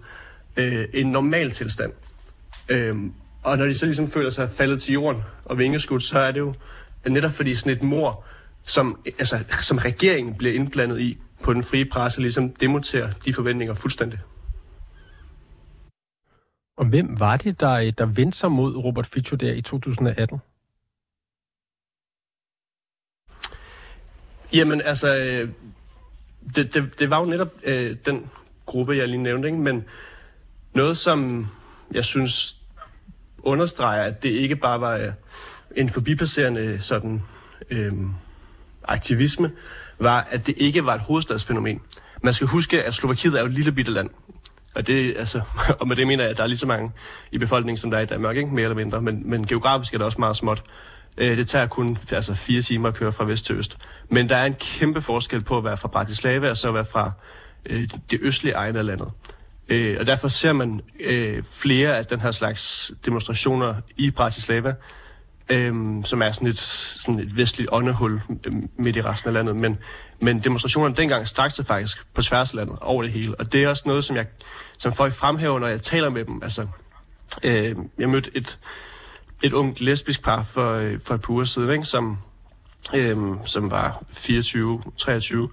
øh, 0.61 0.89
en 0.93 1.07
normal 1.07 1.51
tilstand. 1.51 1.93
Øhm, 2.69 3.13
og 3.43 3.59
når 3.59 3.65
de 3.65 3.75
så 3.75 3.87
ligesom 3.87 4.11
føler 4.11 4.31
sig 4.31 4.51
faldet 4.51 4.83
til 4.83 4.93
jorden 4.93 5.23
og 5.45 5.59
vingeskudt, 5.59 6.03
så 6.03 6.19
er 6.19 6.33
det 6.33 6.41
jo 6.41 6.55
netop 7.07 7.31
fordi 7.31 7.55
sådan 7.55 7.73
et 7.73 7.83
mor, 7.83 8.25
som, 8.67 9.01
altså, 9.19 9.45
som 9.61 9.79
regeringen 9.79 10.35
bliver 10.35 10.55
indblandet 10.55 11.01
i 11.01 11.19
på 11.43 11.53
den 11.53 11.63
frie 11.63 11.85
presse, 11.85 12.21
ligesom 12.21 12.51
demonterer 12.51 13.13
de 13.25 13.35
forventninger 13.35 13.75
fuldstændig. 13.75 14.19
Og 16.77 16.87
hvem 16.87 17.21
var 17.21 17.37
det, 17.37 17.61
der, 17.61 17.91
der 17.91 18.07
vendte 18.07 18.39
sig 18.39 18.53
mod 18.53 18.77
Robert 18.77 19.07
Fico 19.07 19.37
der 19.37 19.53
i 19.53 19.63
2018? 19.63 20.39
Jamen, 24.53 24.81
altså, 24.81 25.17
øh, 25.17 25.49
det, 26.57 26.75
det, 26.75 26.99
det 26.99 27.11
var 27.11 27.19
jo 27.19 27.25
netop 27.25 27.53
øh, 27.65 27.97
den 28.07 28.31
gruppe, 28.67 28.97
jeg 28.97 29.09
lige 29.09 29.23
nævnte, 29.23 29.49
ikke? 29.49 29.61
men 29.61 29.85
noget, 30.75 30.97
som 30.97 31.49
jeg 31.95 32.05
synes 32.05 32.57
understreger, 33.43 34.03
at 34.03 34.23
det 34.23 34.31
ikke 34.31 34.57
bare 34.57 34.81
var 34.81 34.97
øh, 34.97 35.13
en 35.77 35.89
forbipasserende 35.89 36.83
sådan, 36.83 37.23
øh, 37.71 37.93
aktivisme, 38.85 39.53
var, 39.99 40.29
at 40.31 40.47
det 40.47 40.55
ikke 40.59 40.85
var 40.85 40.95
et 40.95 41.01
hovedstadsfænomen. 41.01 41.81
Man 42.23 42.35
skal 42.35 42.47
huske, 42.47 42.83
at 42.83 42.95
Slovakiet 42.95 43.35
er 43.35 43.41
jo 43.41 43.47
et 43.47 43.53
lille 43.53 43.73
bitte 43.73 43.93
land. 43.93 44.11
Og, 44.75 44.87
det, 44.87 45.15
altså, 45.19 45.41
og 45.81 45.89
med 45.89 45.97
det 45.97 46.07
mener 46.07 46.25
jeg, 46.25 46.31
at 46.31 46.37
der 46.37 46.43
er 46.43 46.47
lige 46.47 46.59
så 46.59 46.67
mange 46.67 46.93
i 47.33 47.39
befolkningen, 47.39 47.79
som 47.79 47.91
der 47.91 47.99
er 47.99 48.03
i 48.03 48.07
Danmark, 48.07 48.37
ikke? 48.37 48.55
mere 48.55 48.63
eller 48.63 48.77
mindre. 48.77 49.03
Men, 49.03 49.31
men 49.31 49.47
geografisk 49.47 49.95
er 49.95 49.99
det 49.99 50.05
også 50.07 50.19
meget 50.19 50.37
småt. 50.37 50.63
Øh, 51.17 51.37
det 51.37 51.49
tager 51.49 51.67
kun 51.67 51.99
altså, 52.13 52.35
fire 52.35 52.63
timer 52.63 52.89
at 52.89 52.95
køre 52.95 53.13
fra 53.13 53.25
vest 53.25 53.47
til 53.47 53.55
øst. 53.55 53.79
Men 54.11 54.29
der 54.29 54.37
er 54.37 54.47
en 54.47 54.55
kæmpe 54.55 55.03
forskel 55.03 55.45
på 55.45 55.59
at 55.59 55.65
være 55.65 55.77
fra 55.77 55.89
Bratislava 55.89 56.51
og 56.51 56.57
så 56.57 56.69
at 56.69 56.75
være 56.75 56.85
fra 56.85 57.13
øh, 57.67 57.89
det 58.11 58.19
østlige 58.23 58.55
egne 58.55 58.79
af 58.79 58.87
landet. 58.87 59.09
Øh, 59.71 59.97
og 60.01 60.07
derfor 60.07 60.29
ser 60.29 60.53
man 60.53 60.81
øh, 61.01 61.43
flere 61.51 61.97
af 61.97 62.07
den 62.07 62.21
her 62.21 62.31
slags 62.31 62.93
demonstrationer 63.05 63.75
i 63.97 64.11
Bratislava, 64.11 64.75
øh, 65.49 65.75
som 66.05 66.23
er 66.23 66.33
sådan 66.33 66.49
et, 66.49 66.59
sådan 66.59 67.21
et 67.21 67.37
vestligt 67.37 67.69
åndehul 67.73 68.21
øh, 68.45 68.53
midt 68.77 68.97
i 68.97 69.03
resten 69.03 69.29
af 69.29 69.35
landet. 69.35 69.57
Men, 69.57 69.79
men 70.21 70.41
demonstrationerne 70.41 70.97
dengang 70.97 71.29
strakte 71.29 71.57
sig 71.57 71.67
faktisk 71.67 72.07
på 72.15 72.23
tværs 72.23 72.53
af 72.53 72.57
landet, 72.57 72.79
over 72.81 73.03
det 73.03 73.13
hele. 73.13 73.35
Og 73.35 73.53
det 73.53 73.63
er 73.63 73.69
også 73.69 73.83
noget, 73.87 74.05
som, 74.05 74.17
jeg, 74.17 74.27
som 74.79 74.93
folk 74.93 75.15
fremhæver, 75.15 75.59
når 75.59 75.67
jeg 75.67 75.83
taler 75.83 76.11
med 76.11 76.25
dem. 76.25 76.43
Altså, 76.43 76.67
øh, 77.43 77.77
jeg 77.99 78.09
mødte 78.09 78.31
et, 78.35 78.59
et 79.43 79.53
ungt 79.53 79.81
lesbisk 79.81 80.23
par 80.23 80.43
for, 80.43 80.73
øh, 80.73 81.01
for 81.05 81.15
et 81.15 81.21
par 81.21 81.31
uger 81.31 81.45
siden, 81.45 81.71
ikke, 81.71 81.85
som, 81.85 82.19
øh, 82.95 83.17
som 83.45 83.71
var 83.71 84.03
24-23, 84.13 85.49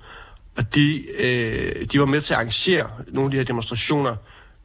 og 0.58 0.76
de, 0.76 1.04
øh, 1.20 1.86
de 1.92 2.00
var 2.00 2.06
med 2.06 2.22
til 2.22 2.34
at 2.34 2.38
arrangere 2.38 2.90
nogle 3.08 3.28
af 3.28 3.32
de 3.32 3.38
her 3.38 3.44
demonstrationer 3.44 4.16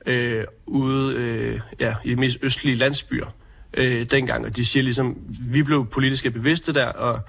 øh, 0.06 0.44
ude 0.66 1.14
øh, 1.14 1.60
ja, 1.80 1.94
i 2.04 2.10
de 2.10 2.16
mest 2.16 2.38
østlige 2.42 2.76
landsbyer 2.76 3.26
øh, 3.74 4.10
dengang. 4.10 4.46
Og 4.46 4.56
de 4.56 4.66
siger 4.66 4.82
ligesom, 4.82 5.16
vi 5.52 5.62
blev 5.62 5.86
politisk 5.86 6.32
bevidste 6.32 6.74
der, 6.74 6.86
og, 6.86 7.20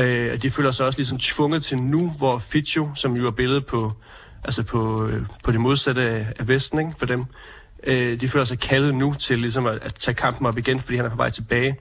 øh, 0.00 0.32
og 0.32 0.42
de 0.42 0.50
føler 0.50 0.70
sig 0.70 0.86
også 0.86 0.98
ligesom 0.98 1.18
tvunget 1.18 1.62
til 1.62 1.82
nu, 1.82 2.10
hvor 2.10 2.38
Fitcho, 2.38 2.94
som 2.94 3.16
jo 3.16 3.26
er 3.26 3.30
billedet 3.30 3.66
på, 3.66 3.92
altså 4.44 4.62
på, 4.62 5.06
øh, 5.06 5.22
på 5.44 5.52
det 5.52 5.60
modsatte 5.60 6.02
af, 6.02 6.26
af 6.38 6.48
Vesten 6.48 6.78
ikke, 6.78 6.92
for 6.98 7.06
dem, 7.06 7.24
øh, 7.84 8.20
de 8.20 8.28
føler 8.28 8.44
sig 8.44 8.58
kaldet 8.58 8.94
nu 8.94 9.14
til 9.14 9.38
ligesom 9.38 9.66
at, 9.66 9.78
at 9.82 9.94
tage 9.94 10.14
kampen 10.14 10.46
op 10.46 10.58
igen, 10.58 10.80
fordi 10.80 10.96
han 10.96 11.06
er 11.06 11.10
på 11.10 11.16
vej 11.16 11.30
tilbage. 11.30 11.76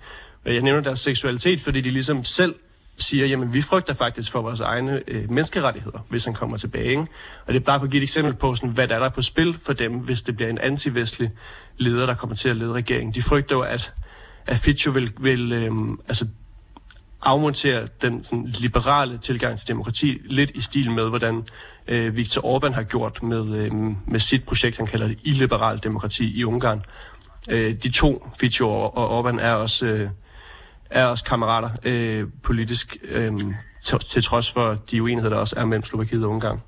Jeg 0.46 0.62
nævner 0.62 0.82
deres 0.82 1.00
seksualitet, 1.00 1.62
fordi 1.62 1.82
de 1.82 1.90
ligesom 1.90 2.24
selv 2.24 2.56
siger, 3.00 3.26
jamen 3.26 3.54
vi 3.54 3.62
frygter 3.62 3.94
faktisk 3.94 4.32
for 4.32 4.42
vores 4.42 4.60
egne 4.60 5.02
øh, 5.08 5.30
menneskerettigheder, 5.30 6.00
hvis 6.10 6.26
han 6.26 6.34
kommer 6.34 6.58
tilbage. 6.58 6.90
Ikke? 6.90 7.02
Og 7.46 7.54
det 7.54 7.60
er 7.60 7.64
bare 7.64 7.80
for 7.80 7.86
at 7.86 7.92
give 7.92 8.00
et 8.00 8.04
eksempel 8.04 8.34
på, 8.34 8.56
sådan, 8.56 8.70
hvad 8.70 8.88
der 8.88 8.96
er 8.96 9.00
der 9.00 9.10
på 9.10 9.22
spil 9.22 9.58
for 9.64 9.74
dem, 9.74 9.94
hvis 9.94 10.22
det 10.22 10.36
bliver 10.36 10.50
en 10.50 10.58
antivestlig 10.58 11.32
leder, 11.78 12.06
der 12.06 12.14
kommer 12.14 12.36
til 12.36 12.50
at 12.50 12.56
lede 12.56 12.74
regeringen. 12.74 13.14
De 13.14 13.22
frygter 13.22 13.56
jo, 13.56 13.62
at, 13.62 13.94
at 14.48 14.60
Fitcho 14.60 14.92
vil, 14.92 15.14
vil 15.20 15.52
øh, 15.52 15.72
altså, 16.08 16.28
afmontere 17.22 17.88
den 18.02 18.24
sådan, 18.24 18.46
liberale 18.46 19.18
tilgang 19.18 19.60
til 19.60 19.68
demokrati 19.68 20.22
lidt 20.26 20.52
i 20.56 20.62
stil 20.62 20.92
med, 20.92 21.10
hvordan 21.10 21.44
øh, 21.88 22.16
Viktor 22.16 22.42
Orbán 22.42 22.74
har 22.74 22.84
gjort 22.84 23.24
med, 23.24 23.56
øh, 23.56 23.72
med 24.08 24.20
sit 24.20 24.44
projekt, 24.44 24.78
han 24.78 24.86
kalder 24.86 25.08
det 25.08 25.20
illiberal 25.24 25.80
demokrati 25.84 26.40
i 26.40 26.44
Ungarn. 26.44 26.86
Øh, 27.50 27.74
de 27.84 27.92
to, 27.92 28.28
Fitcho 28.40 28.70
og, 28.70 28.98
og 28.98 29.20
Orbán, 29.20 29.42
er 29.42 29.54
også... 29.54 29.86
Øh, 29.86 30.10
er 30.90 31.06
også 31.06 31.24
kammerater 31.24 31.70
øh, 31.84 32.28
politisk, 32.44 32.98
øh, 33.04 33.32
til, 33.86 34.00
til 34.00 34.24
trods 34.24 34.52
for 34.52 34.74
de 34.92 35.04
uenigheder, 35.04 35.36
der 35.36 35.42
også 35.42 35.56
er 35.58 35.66
mellem 35.66 35.84
Slovakiet 35.84 36.26
og 36.26 36.32
Ungarn. 36.32 36.60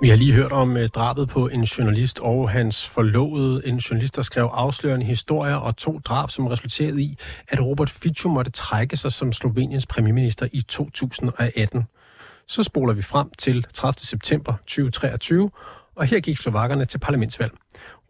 Vi 0.00 0.08
har 0.08 0.16
lige 0.16 0.32
hørt 0.32 0.52
om 0.52 0.76
øh, 0.76 0.88
drabet 0.88 1.28
på 1.28 1.48
en 1.48 1.62
journalist 1.62 2.20
og 2.20 2.50
hans 2.50 2.88
forlovede. 2.88 3.66
En 3.66 3.76
journalist, 3.76 4.16
der 4.16 4.22
skrev 4.22 4.50
afslørende 4.52 5.06
historier 5.06 5.54
og 5.54 5.76
to 5.76 5.98
drab, 5.98 6.30
som 6.30 6.46
resulterede 6.46 7.02
i, 7.02 7.18
at 7.48 7.60
Robert 7.60 7.90
Fico 7.90 8.28
måtte 8.28 8.50
trække 8.50 8.96
sig 8.96 9.12
som 9.12 9.32
Sloveniens 9.32 9.86
premierminister 9.86 10.48
i 10.52 10.60
2018. 10.60 11.84
Så 12.48 12.62
spoler 12.62 12.94
vi 12.94 13.02
frem 13.02 13.30
til 13.38 13.66
30. 13.74 14.00
september 14.00 14.54
2023, 14.66 15.50
og 15.94 16.06
her 16.06 16.20
gik 16.20 16.38
slovakkerne 16.38 16.84
til 16.84 16.98
parlamentsvalg. 16.98 17.52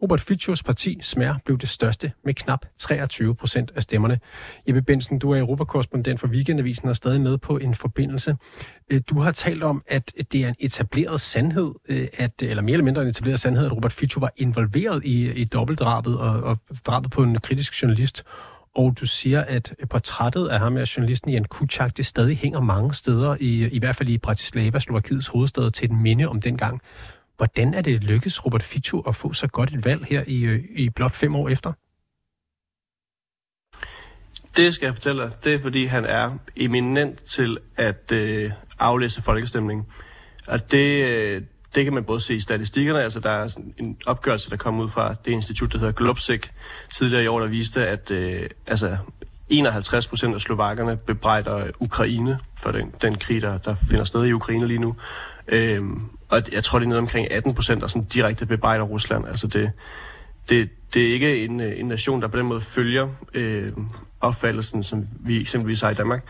Robert 0.01 0.21
Ficos 0.21 0.63
parti, 0.63 0.99
Smer, 1.01 1.35
blev 1.45 1.57
det 1.57 1.69
største 1.69 2.11
med 2.25 2.33
knap 2.33 2.65
23 2.77 3.35
procent 3.35 3.71
af 3.75 3.83
stemmerne. 3.83 4.19
Jeppe 4.67 4.81
Bensen, 4.81 5.19
du 5.19 5.31
er 5.31 5.39
europakorrespondent 5.39 6.19
for 6.19 6.27
Weekendavisen 6.27 6.85
og 6.85 6.89
er 6.89 6.93
stadig 6.93 7.21
med 7.21 7.37
på 7.37 7.57
en 7.57 7.75
forbindelse. 7.75 8.35
Øh, 8.89 9.01
du 9.09 9.19
har 9.19 9.31
talt 9.31 9.63
om, 9.63 9.83
at 9.87 10.13
det 10.31 10.43
er 10.43 10.47
en 10.47 10.55
etableret 10.59 11.21
sandhed, 11.21 11.71
øh, 11.89 12.07
at, 12.13 12.31
eller 12.41 12.63
mere 12.63 12.73
eller 12.73 12.83
mindre 12.83 13.01
en 13.01 13.07
etableret 13.07 13.39
sandhed, 13.39 13.65
at 13.65 13.71
Robert 13.75 13.93
Fico 13.93 14.19
var 14.19 14.31
involveret 14.37 15.05
i, 15.05 15.31
i 15.31 15.45
dobbeltdrabet 15.45 16.17
og, 16.17 16.43
og 16.43 16.57
drabet 16.85 17.11
på 17.11 17.23
en 17.23 17.39
kritisk 17.39 17.81
journalist. 17.81 18.23
Og 18.75 18.97
du 18.99 19.05
siger, 19.05 19.41
at 19.41 19.75
portrættet 19.89 20.47
af 20.47 20.59
ham, 20.59 20.77
af 20.77 20.97
journalisten 20.97 21.31
Jan 21.31 21.45
Kuchak, 21.45 21.97
det 21.97 22.05
stadig 22.05 22.37
hænger 22.37 22.59
mange 22.59 22.93
steder, 22.93 23.37
i, 23.39 23.69
i 23.69 23.79
hvert 23.79 23.95
fald 23.95 24.09
i 24.09 24.17
Bratislava, 24.17 24.79
Slovakiets 24.79 25.27
hovedstad, 25.27 25.71
til 25.71 25.89
den 25.89 26.01
minde 26.03 26.25
om 26.25 26.41
dengang. 26.41 26.81
Hvordan 27.37 27.73
er 27.73 27.81
det 27.81 28.03
lykkedes 28.03 28.45
Robert 28.45 28.63
Fico 28.63 28.99
at 28.99 29.15
få 29.15 29.33
så 29.33 29.47
godt 29.47 29.73
et 29.73 29.85
valg 29.85 30.05
her 30.05 30.23
i, 30.27 30.61
i 30.75 30.89
blot 30.89 31.15
fem 31.15 31.35
år 31.35 31.49
efter? 31.49 31.73
Det 34.57 34.75
skal 34.75 34.85
jeg 34.85 34.93
fortælle 34.93 35.23
dig. 35.23 35.31
Det 35.43 35.53
er, 35.53 35.61
fordi 35.61 35.85
han 35.85 36.05
er 36.05 36.29
eminent 36.55 37.23
til 37.23 37.57
at 37.77 38.11
øh, 38.11 38.51
aflæse 38.79 39.21
folkestemningen. 39.21 39.85
Og 40.47 40.71
det, 40.71 41.03
øh, 41.05 41.41
det 41.75 41.83
kan 41.83 41.93
man 41.93 42.03
både 42.03 42.21
se 42.21 42.35
i 42.35 42.39
statistikkerne, 42.39 43.03
altså 43.03 43.19
der 43.19 43.29
er 43.29 43.47
sådan 43.47 43.73
en 43.77 43.97
opgørelse, 44.05 44.49
der 44.49 44.57
kom 44.57 44.79
ud 44.79 44.89
fra 44.89 45.13
det 45.25 45.31
institut, 45.31 45.73
der 45.73 45.79
hedder 45.79 45.93
Globsec, 45.93 46.41
tidligere 46.93 47.23
i 47.23 47.27
år, 47.27 47.39
der 47.39 47.47
viste, 47.47 47.87
at 47.87 48.11
øh, 48.11 48.49
altså 48.67 48.97
51 49.49 50.07
procent 50.07 50.35
af 50.35 50.41
slovakkerne 50.41 50.97
bebrejder 50.97 51.71
Ukraine 51.79 52.39
for 52.57 52.71
den, 52.71 52.93
den 53.01 53.15
krig, 53.17 53.41
der, 53.41 53.57
der 53.57 53.75
finder 53.89 54.03
sted 54.03 54.25
i 54.25 54.31
Ukraine 54.31 54.67
lige 54.67 54.79
nu. 54.79 54.95
Øhm, 55.47 56.01
og 56.29 56.41
jeg 56.51 56.63
tror, 56.63 56.79
det 56.79 56.85
er 56.85 56.89
noget 56.89 57.01
omkring 57.01 57.31
18 57.31 57.55
procent, 57.55 57.81
der 57.81 57.87
sådan 57.87 58.07
direkte 58.07 58.45
bebrejder 58.45 58.83
Rusland. 58.83 59.27
Altså 59.27 59.47
det, 59.47 59.71
det, 60.49 60.69
det 60.93 61.03
er 61.09 61.13
ikke 61.13 61.45
en, 61.45 61.59
en 61.61 61.85
nation, 61.85 62.21
der 62.21 62.27
på 62.27 62.37
den 62.37 62.45
måde 62.45 62.61
følger 62.61 63.07
øh, 63.33 63.71
opfattelsen, 64.21 64.83
som 64.83 65.07
vi 65.19 65.41
eksempelvis 65.41 65.81
har 65.81 65.89
i 65.89 65.93
Danmark. 65.93 66.23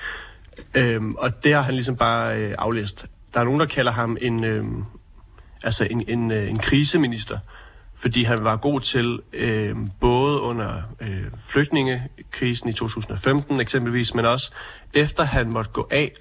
Øhm, 0.75 1.15
og 1.15 1.43
det 1.43 1.54
har 1.54 1.62
han 1.62 1.73
ligesom 1.73 1.95
bare 1.95 2.38
øh, 2.38 2.56
aflæst. 2.58 3.06
Der 3.34 3.39
er 3.39 3.43
nogen, 3.43 3.60
der 3.60 3.65
kalder 3.65 3.91
ham 3.91 4.17
en, 4.21 4.43
øh, 4.43 4.65
altså 5.63 5.88
en, 5.89 6.04
en, 6.08 6.32
øh, 6.32 6.50
en 6.50 6.58
kriseminister, 6.58 7.38
fordi 7.95 8.24
han 8.24 8.43
var 8.43 8.56
god 8.56 8.80
til 8.80 9.19
øh, 9.34 9.76
både 10.00 10.39
under 10.41 10.82
øh, 11.02 11.24
flygtningekrisen 11.50 12.69
i 12.69 12.74
2015 12.74 13.60
eksempelvis, 13.60 14.13
men 14.13 14.26
også 14.26 14.52
efter 14.93 15.24
han 15.24 15.54
måtte 15.54 15.69
gå 15.69 15.88
af, 15.91 16.12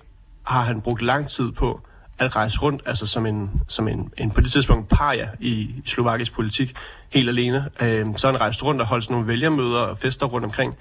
har 0.43 0.63
han 0.63 0.81
brugt 0.81 1.03
lang 1.03 1.29
tid 1.29 1.53
på 1.53 1.81
at 2.19 2.37
rejse 2.37 2.59
rundt, 2.59 2.83
altså 2.87 3.07
som 3.07 3.27
en, 3.27 3.51
som 3.69 3.89
en, 3.89 4.13
en 4.17 4.31
på 4.31 4.41
det 4.41 4.53
tidspunkt 4.53 4.89
paria 4.89 5.31
i 5.41 5.75
slovakisk 5.87 6.33
politik, 6.33 6.77
helt 7.11 7.29
alene. 7.29 7.69
Øh, 7.81 8.07
så 8.17 8.27
han 8.27 8.41
rejst 8.41 8.63
rundt 8.65 8.81
og 8.81 8.87
holdt 8.87 9.05
sådan 9.05 9.15
nogle 9.15 9.29
vælgermøder 9.29 9.81
og 9.81 9.99
fester 9.99 10.27
rundt 10.27 10.45
omkring. 10.45 10.77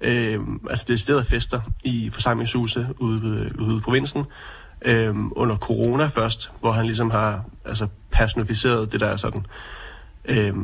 Øh, 0.00 0.40
altså 0.70 0.84
det 0.88 0.94
er 0.94 0.98
steder 0.98 1.24
fester 1.24 1.60
i 1.84 2.10
forsamlingshuse 2.10 2.86
ude, 2.98 3.50
ude 3.58 3.76
i 3.76 3.80
provinsen 3.80 4.24
øh, 4.82 5.14
under 5.16 5.56
corona 5.56 6.06
først, 6.06 6.50
hvor 6.60 6.72
han 6.72 6.86
ligesom 6.86 7.10
har 7.10 7.44
altså, 7.64 7.86
personificeret 8.10 8.92
det 8.92 9.00
der 9.00 9.16
sådan 9.16 9.46
øh, 10.24 10.54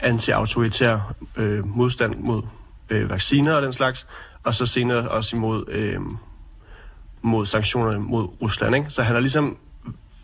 anti-autoritær 0.00 1.14
øh, 1.36 1.76
modstand 1.76 2.14
mod 2.16 2.42
øh, 2.90 3.10
vacciner 3.10 3.54
og 3.54 3.62
den 3.62 3.72
slags, 3.72 4.06
og 4.42 4.54
så 4.54 4.66
senere 4.66 5.08
også 5.08 5.36
imod 5.36 5.64
øh, 5.68 6.00
mod 7.22 7.46
sanktionerne 7.46 7.98
mod 7.98 8.28
Rusland. 8.42 8.74
Ikke? 8.74 8.90
Så 8.90 9.02
han 9.02 9.14
har 9.14 9.20
ligesom 9.20 9.56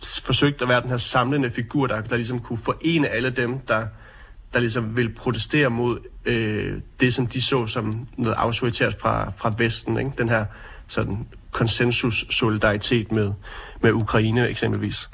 forsøgt 0.02 0.62
at 0.62 0.68
være 0.68 0.80
den 0.80 0.90
her 0.90 0.96
samlende 0.96 1.50
figur, 1.50 1.86
der, 1.86 2.00
der 2.00 2.16
ligesom 2.16 2.38
kunne 2.38 2.58
forene 2.58 3.08
alle 3.08 3.30
dem, 3.30 3.58
der, 3.58 3.86
der 4.54 4.60
ligesom 4.60 4.96
vil 4.96 5.14
protestere 5.14 5.70
mod 5.70 5.98
øh, 6.24 6.80
det, 7.00 7.14
som 7.14 7.26
de 7.26 7.42
så 7.42 7.66
som 7.66 8.08
noget 8.16 8.36
autoritært 8.36 8.94
fra, 9.00 9.32
fra 9.36 9.52
Vesten. 9.58 9.98
Ikke? 9.98 10.12
Den 10.18 10.28
her 10.28 10.44
sådan 10.86 11.26
konsensus-solidaritet 11.52 13.12
med, 13.12 13.32
med 13.80 13.92
Ukraine 13.92 14.48
eksempelvis. 14.48 15.10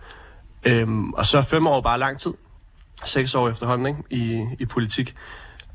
Øhm, 0.64 1.12
og 1.12 1.26
så 1.26 1.42
fem 1.42 1.66
år 1.66 1.80
bare 1.80 1.98
lang 1.98 2.20
tid. 2.20 2.32
Seks 3.04 3.34
år 3.34 3.48
efterhånden 3.48 3.86
ikke? 3.86 4.02
I, 4.10 4.46
i 4.58 4.66
politik. 4.66 5.14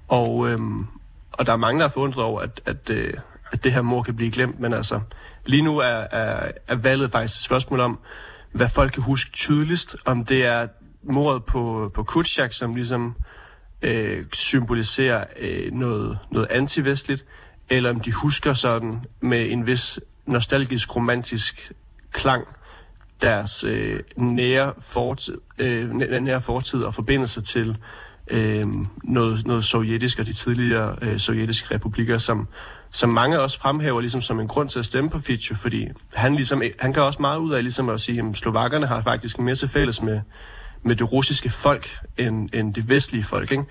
Og, 0.07 0.49
øhm, 0.49 0.87
og 1.31 1.45
der 1.45 1.53
er 1.53 1.57
mange, 1.57 1.79
der 1.79 1.87
er 1.87 1.91
forundret 1.91 2.23
over, 2.23 2.41
at, 2.41 2.61
at, 2.65 2.89
øh, 2.89 3.13
at 3.51 3.63
det 3.63 3.73
her 3.73 3.81
mor 3.81 4.01
kan 4.01 4.15
blive 4.15 4.31
glemt. 4.31 4.59
Men 4.59 4.73
altså, 4.73 4.99
lige 5.45 5.63
nu 5.63 5.77
er, 5.77 6.07
er, 6.11 6.51
er 6.67 6.75
valget 6.75 7.11
faktisk 7.11 7.39
et 7.39 7.43
spørgsmål 7.43 7.79
om, 7.79 7.99
hvad 8.51 8.69
folk 8.69 8.91
kan 8.91 9.03
huske 9.03 9.31
tydeligst. 9.31 9.97
Om 10.05 10.25
det 10.25 10.45
er 10.45 10.67
mordet 11.03 11.45
på, 11.45 11.91
på 11.93 12.03
Kutschak, 12.03 12.53
som 12.53 12.73
ligesom 12.73 13.15
øh, 13.81 14.23
symboliserer 14.33 15.23
øh, 15.39 15.71
noget, 15.71 16.19
noget 16.31 16.47
antivestligt, 16.51 17.25
eller 17.69 17.89
om 17.89 17.99
de 17.99 18.11
husker 18.11 18.53
sådan 18.53 19.05
med 19.19 19.49
en 19.49 19.65
vis 19.65 19.99
nostalgisk, 20.31 20.95
romantisk 20.95 21.71
klang 22.11 22.47
deres 23.21 23.63
øh, 23.63 23.99
nære, 24.15 24.73
fortid, 24.79 25.37
øh, 25.57 25.93
nære 25.93 26.41
fortid 26.41 26.83
og 26.83 26.95
forbindelse 26.95 27.41
til 27.41 27.77
øh, 28.27 28.63
noget, 29.03 29.45
noget 29.45 29.65
sovjetisk 29.65 30.19
og 30.19 30.25
de 30.25 30.33
tidligere 30.33 30.95
øh, 31.01 31.19
sovjetiske 31.19 31.75
republikker, 31.75 32.17
som, 32.17 32.47
som 32.91 33.09
mange 33.09 33.39
også 33.39 33.59
fremhæver 33.59 33.99
ligesom 33.99 34.21
som 34.21 34.39
en 34.39 34.47
grund 34.47 34.69
til 34.69 34.79
at 34.79 34.85
stemme 34.85 35.09
på 35.09 35.19
Fitch, 35.19 35.55
fordi 35.55 35.87
han, 36.13 36.35
ligesom, 36.35 36.61
han 36.79 36.93
gør 36.93 37.01
også 37.01 37.21
meget 37.21 37.39
ud 37.39 37.53
af 37.53 37.63
ligesom 37.63 37.89
at 37.89 38.01
sige, 38.01 38.19
at 38.19 38.37
slovakkerne 38.37 38.87
har 38.87 39.01
faktisk 39.01 39.39
mere 39.39 39.55
til 39.55 39.69
fælles 39.69 40.01
med, 40.01 40.21
med 40.83 40.95
det 40.95 41.11
russiske 41.11 41.49
folk 41.49 41.99
end, 42.17 42.49
end 42.53 42.73
det 42.73 42.89
vestlige 42.89 43.23
folk. 43.23 43.51
Ikke? 43.51 43.63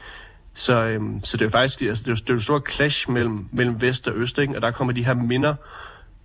Så, 0.55 0.87
øhm, 0.87 1.25
så 1.25 1.37
det 1.37 1.43
er 1.43 1.47
jo 1.47 1.51
faktisk 1.51 1.81
altså, 1.81 2.05
det 2.05 2.11
er, 2.11 2.15
det 2.15 2.31
er 2.31 2.35
et 2.35 2.43
stort 2.43 2.63
clash 2.71 3.11
mellem, 3.11 3.49
mellem 3.53 3.81
vest 3.81 4.09
og 4.09 4.17
øst, 4.17 4.39
ikke? 4.39 4.57
og 4.57 4.63
der 4.63 4.71
kommer 4.71 4.93
de 4.95 5.05
her 5.05 5.15
minder 5.15 5.55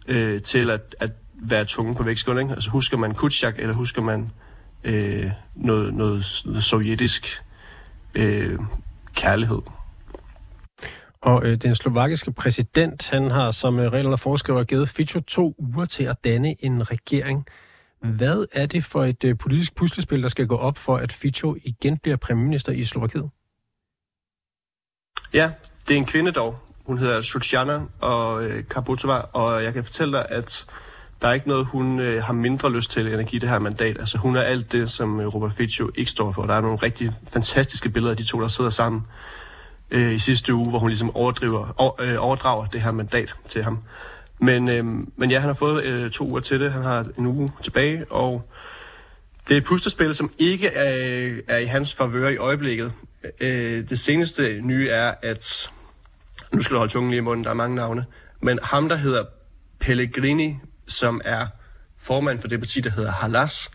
øh, 0.07 0.41
til 0.41 0.69
at, 0.69 0.95
at 0.99 1.11
være 1.33 1.65
tunge 1.65 1.95
på 1.95 2.03
vægtskålen. 2.03 2.41
Ikke? 2.41 2.53
Altså 2.53 2.69
husker 2.69 2.97
man 2.97 3.13
Kutschak, 3.13 3.59
eller 3.59 3.73
husker 3.73 4.01
man 4.01 4.31
øh, 4.83 5.31
noget, 5.55 5.93
noget, 5.93 6.41
noget 6.45 6.63
sovjetisk 6.63 7.43
øh, 8.15 8.59
kærlighed? 9.15 9.61
Og 11.21 11.45
øh, 11.45 11.57
den 11.57 11.75
slovakiske 11.75 12.31
præsident, 12.31 13.09
han 13.09 13.31
har 13.31 13.51
som 13.51 13.79
øh, 13.79 13.91
reglerne 13.91 14.17
foreskriver 14.17 14.63
givet 14.63 14.89
Fico 14.89 15.19
to 15.19 15.55
uger 15.57 15.85
til 15.85 16.03
at 16.03 16.23
danne 16.23 16.65
en 16.65 16.91
regering. 16.91 17.45
Hvad 17.99 18.45
er 18.51 18.65
det 18.65 18.83
for 18.83 19.03
et 19.03 19.23
øh, 19.23 19.37
politisk 19.37 19.75
puslespil, 19.75 20.23
der 20.23 20.29
skal 20.29 20.47
gå 20.47 20.57
op 20.57 20.77
for, 20.77 20.97
at 20.97 21.11
Fico 21.11 21.55
igen 21.63 21.97
bliver 21.97 22.17
premierminister 22.17 22.71
i 22.71 22.83
Slovakiet? 22.83 23.29
Ja, 25.33 25.51
det 25.87 25.93
er 25.93 25.97
en 25.97 26.05
kvinde 26.05 26.31
dog. 26.31 26.57
Hun 26.85 26.97
hedder 26.97 27.21
Suchana 27.21 27.79
og 27.99 28.43
øh, 28.43 28.63
Kabutova, 28.69 29.13
og 29.13 29.63
jeg 29.63 29.73
kan 29.73 29.83
fortælle 29.83 30.13
dig, 30.13 30.25
at 30.29 30.65
der 31.21 31.27
er 31.27 31.33
ikke 31.33 31.47
noget, 31.47 31.65
hun 31.65 31.99
øh, 31.99 32.23
har 32.23 32.33
mindre 32.33 32.75
lyst 32.75 32.91
til 32.91 33.07
end 33.07 33.21
at 33.21 33.27
give 33.27 33.39
det 33.39 33.49
her 33.49 33.59
mandat. 33.59 33.97
Altså 33.99 34.17
hun 34.17 34.35
er 34.35 34.41
alt 34.41 34.71
det, 34.71 34.91
som 34.91 35.19
øh, 35.19 35.27
Robert 35.27 35.53
Fico 35.53 35.89
ikke 35.95 36.11
står 36.11 36.31
for. 36.31 36.45
Der 36.45 36.53
er 36.53 36.61
nogle 36.61 36.77
rigtig 36.77 37.11
fantastiske 37.33 37.89
billeder 37.89 38.11
af 38.11 38.17
de 38.17 38.23
to, 38.23 38.39
der 38.39 38.47
sidder 38.47 38.69
sammen 38.69 39.07
øh, 39.91 40.13
i 40.13 40.19
sidste 40.19 40.53
uge, 40.53 40.69
hvor 40.69 40.79
hun 40.79 40.89
ligesom 40.89 41.15
overdriver, 41.15 41.73
over, 41.77 41.93
øh, 42.01 42.15
overdrager 42.19 42.65
det 42.65 42.81
her 42.81 42.91
mandat 42.91 43.35
til 43.47 43.63
ham. 43.63 43.79
Men, 44.39 44.69
øh, 44.69 44.85
men 45.15 45.31
ja, 45.31 45.39
han 45.39 45.47
har 45.47 45.53
fået 45.53 45.83
øh, 45.83 46.11
to 46.11 46.29
uger 46.29 46.39
til 46.39 46.59
det. 46.59 46.73
Han 46.73 46.83
har 46.83 47.05
en 47.17 47.25
uge 47.25 47.49
tilbage, 47.63 48.05
og 48.11 48.49
det 49.47 49.53
er 49.53 49.57
et 49.57 49.65
puslespil, 49.65 50.15
som 50.15 50.31
ikke 50.37 50.67
er, 50.67 50.99
øh, 51.03 51.39
er 51.47 51.57
i 51.57 51.65
hans 51.65 51.93
favør 51.93 52.29
i 52.29 52.37
øjeblikket. 52.37 52.93
Øh, 53.41 53.89
det 53.89 53.99
seneste 53.99 54.61
nye 54.61 54.89
er, 54.89 55.13
at... 55.23 55.71
Nu 56.55 56.61
skal 56.61 56.73
du 56.73 56.77
holde 56.77 56.93
tungen 56.93 57.09
lige 57.09 57.17
i 57.17 57.21
munden, 57.21 57.43
der 57.43 57.49
er 57.49 57.53
mange 57.53 57.75
navne. 57.75 58.05
Men 58.41 58.59
ham, 58.63 58.89
der 58.89 58.95
hedder 58.95 59.23
Pellegrini, 59.79 60.55
som 60.87 61.21
er 61.25 61.47
formand 61.97 62.39
for 62.39 62.47
det 62.47 62.59
parti, 62.59 62.81
der 62.81 62.89
hedder 62.89 63.11
Halas, 63.11 63.69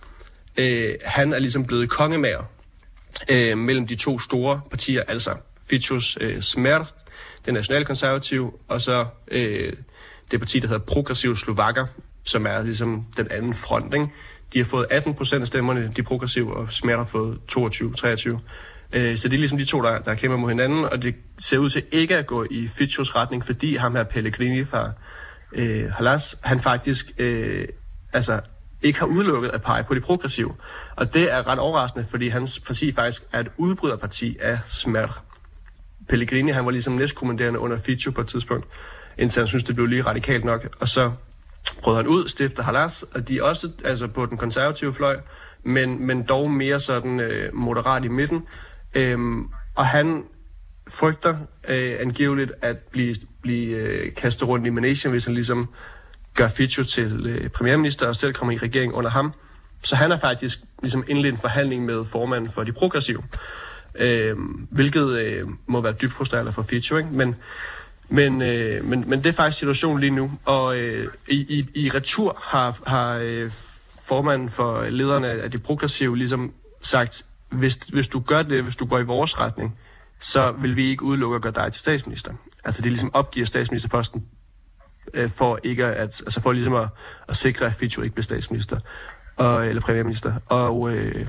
øh, 0.57 0.95
han 1.05 1.33
er 1.33 1.39
ligesom 1.39 1.65
blevet 1.65 1.91
kongemager 1.91 2.43
øh, 3.29 3.59
mellem 3.59 3.87
de 3.87 3.97
to 3.97 4.19
store 4.19 4.61
partier, 4.71 5.03
altså 5.09 5.35
Ficus 5.71 6.19
øh, 6.21 6.43
Smer, 6.43 6.85
den 7.47 7.55
nationalkonservative, 7.55 8.53
og 8.69 8.81
så 8.81 9.07
øh, 9.29 9.73
det 10.31 10.41
parti, 10.41 10.59
der 10.59 10.69
hedder 10.69 10.85
Progressiv 10.85 11.37
Slovakker, 11.37 11.87
som 12.25 12.47
er 12.47 12.63
ligesom 12.63 13.07
den 13.17 13.31
anden 13.31 13.55
front. 13.55 13.95
Ikke? 13.95 14.09
De 14.53 14.59
har 14.59 14.67
fået 14.67 14.87
18 14.91 15.15
procent 15.15 15.43
af 15.43 15.49
stemmerne, 15.49 15.93
de 15.97 16.03
progressive, 16.03 16.57
og 16.57 16.73
Smer 16.73 16.97
har 16.97 17.05
fået 17.05 17.39
22-23. 17.53 18.39
Øh, 18.93 19.19
så 19.19 19.29
det 19.29 19.35
er 19.35 19.39
ligesom 19.39 19.59
de 19.59 19.65
to, 19.65 19.83
der, 19.83 19.99
der 19.99 20.15
kæmper 20.15 20.39
mod 20.39 20.49
hinanden, 20.49 20.85
og 20.85 21.03
det 21.03 21.15
ser 21.39 21.59
ud 21.59 21.71
til 21.71 21.83
ikke 21.93 22.17
at 22.17 22.27
gå 22.27 22.47
i 22.51 22.69
Fitchos 22.69 23.15
retning, 23.17 23.47
fordi 23.47 23.77
ham 23.77 23.95
her 23.95 24.05
Pellegrini 24.05 24.65
fra 24.65 24.93
øh, 25.53 25.93
Halas, 25.93 26.39
han 26.43 26.61
faktisk 26.61 27.11
øh, 27.19 27.69
altså, 28.13 28.41
ikke 28.83 28.99
har 28.99 29.07
udelukket 29.07 29.49
at 29.49 29.63
pege 29.63 29.85
på 29.85 29.95
de 29.95 30.01
progressive. 30.01 30.55
Og 30.97 31.15
det 31.15 31.33
er 31.33 31.47
ret 31.47 31.59
overraskende, 31.59 32.07
fordi 32.11 32.29
hans 32.29 32.61
parti 32.61 32.93
faktisk 32.93 33.23
er 33.33 33.41
et 33.41 33.49
udbryderparti 33.57 34.37
af 34.41 34.59
smert. 34.67 35.21
Pellegrini, 36.09 36.51
han 36.53 36.65
var 36.65 36.71
ligesom 36.71 36.93
næstkommanderende 36.93 37.59
under 37.59 37.79
Fitcho 37.79 38.11
på 38.11 38.21
et 38.21 38.27
tidspunkt, 38.27 38.67
indtil 39.19 39.41
han 39.41 39.49
synes, 39.49 39.65
det 39.65 39.75
blev 39.75 39.87
lige 39.87 40.03
radikalt 40.03 40.45
nok. 40.45 40.77
Og 40.81 40.89
så 40.89 41.13
brød 41.83 41.97
han 41.97 42.07
ud, 42.07 42.29
stifter 42.29 42.63
Halas, 42.63 43.03
og 43.03 43.29
de 43.29 43.39
er 43.39 43.43
også 43.43 43.71
altså 43.85 44.07
på 44.07 44.27
den 44.27 44.39
konservative 44.39 44.95
fløj, 44.95 45.21
men, 45.63 46.07
men 46.07 46.23
dog 46.23 46.51
mere 46.51 46.81
sådan 46.81 47.21
øh, 47.21 47.55
moderat 47.55 48.05
i 48.05 48.09
midten. 48.09 48.43
Øhm, 48.95 49.49
og 49.75 49.87
han 49.87 50.25
frygter 50.89 51.37
øh, 51.69 51.97
angiveligt 52.01 52.53
at 52.63 52.77
blive, 52.79 53.17
blive 53.43 53.77
øh, 53.77 54.15
kastet 54.15 54.49
rundt 54.49 54.67
i 54.67 54.71
Malaysia, 54.71 55.11
hvis 55.11 55.25
han 55.25 55.35
ligesom 55.35 55.69
gør 56.35 56.49
Fitcho 56.49 56.85
til 56.85 57.27
øh, 57.27 57.49
premierminister 57.49 58.07
og 58.07 58.17
selv 58.17 58.33
kommer 58.33 58.55
i 58.55 58.59
regering 58.59 58.95
under 58.95 59.11
ham. 59.11 59.33
Så 59.83 59.97
han 59.97 60.11
har 60.11 60.19
faktisk 60.19 60.61
ligesom 60.83 61.05
indledt 61.09 61.35
en 61.35 61.41
forhandling 61.41 61.85
med 61.85 62.05
formanden 62.05 62.51
for 62.51 62.65
de 62.65 62.73
progressive, 62.73 63.23
øh, 63.95 64.37
hvilket 64.71 65.19
øh, 65.19 65.45
må 65.67 65.81
være 65.81 65.93
dybt 65.93 66.13
frustrerende 66.13 66.53
for 66.53 66.63
Fitcho, 66.63 66.97
ikke? 66.97 67.11
Men, 67.13 67.35
men, 68.09 68.43
øh, 68.43 68.85
men, 68.85 69.05
men 69.07 69.19
det 69.19 69.27
er 69.27 69.33
faktisk 69.33 69.59
situationen 69.59 70.01
lige 70.01 70.11
nu, 70.11 70.33
og 70.45 70.79
øh, 70.79 71.09
i, 71.29 71.37
i, 71.37 71.67
i 71.75 71.91
retur 71.91 72.39
har, 72.43 72.79
har 72.87 73.23
øh, 73.25 73.51
formanden 74.09 74.49
for 74.49 74.83
lederne 74.83 75.29
af 75.29 75.51
de 75.51 75.59
progressive 75.59 76.17
ligesom 76.17 76.53
sagt, 76.83 77.25
hvis, 77.51 77.77
hvis 77.77 78.09
du 78.09 78.21
gør 78.21 78.43
det, 78.43 78.63
hvis 78.65 78.77
du 78.77 78.87
går 78.87 78.99
i 78.99 79.05
vores 79.05 79.39
retning, 79.39 79.79
så 80.21 80.53
vil 80.53 80.77
vi 80.77 80.89
ikke 80.91 81.05
udelukke 81.05 81.37
at 81.37 81.43
gøre 81.43 81.53
dig 81.53 81.73
til 81.73 81.81
statsminister. 81.81 82.33
Altså 82.65 82.83
det 82.83 82.93
ligesom 82.93 83.15
opgiver 83.15 83.47
statsministerposten 83.47 84.27
øh, 85.15 85.29
for 85.29 85.59
ikke 85.63 85.87
at, 85.87 85.97
altså 85.99 86.41
for 86.41 86.53
ligesom 86.53 86.75
at, 86.75 86.89
at 87.29 87.37
sikre, 87.37 87.67
at 87.67 87.75
Fico 87.75 88.03
ikke 88.03 88.15
bliver 88.15 88.25
statsminister 88.25 88.81
og, 89.37 89.67
eller 89.67 89.83
premierminister. 89.83 90.35
Og, 90.47 90.95
øh, 90.95 91.27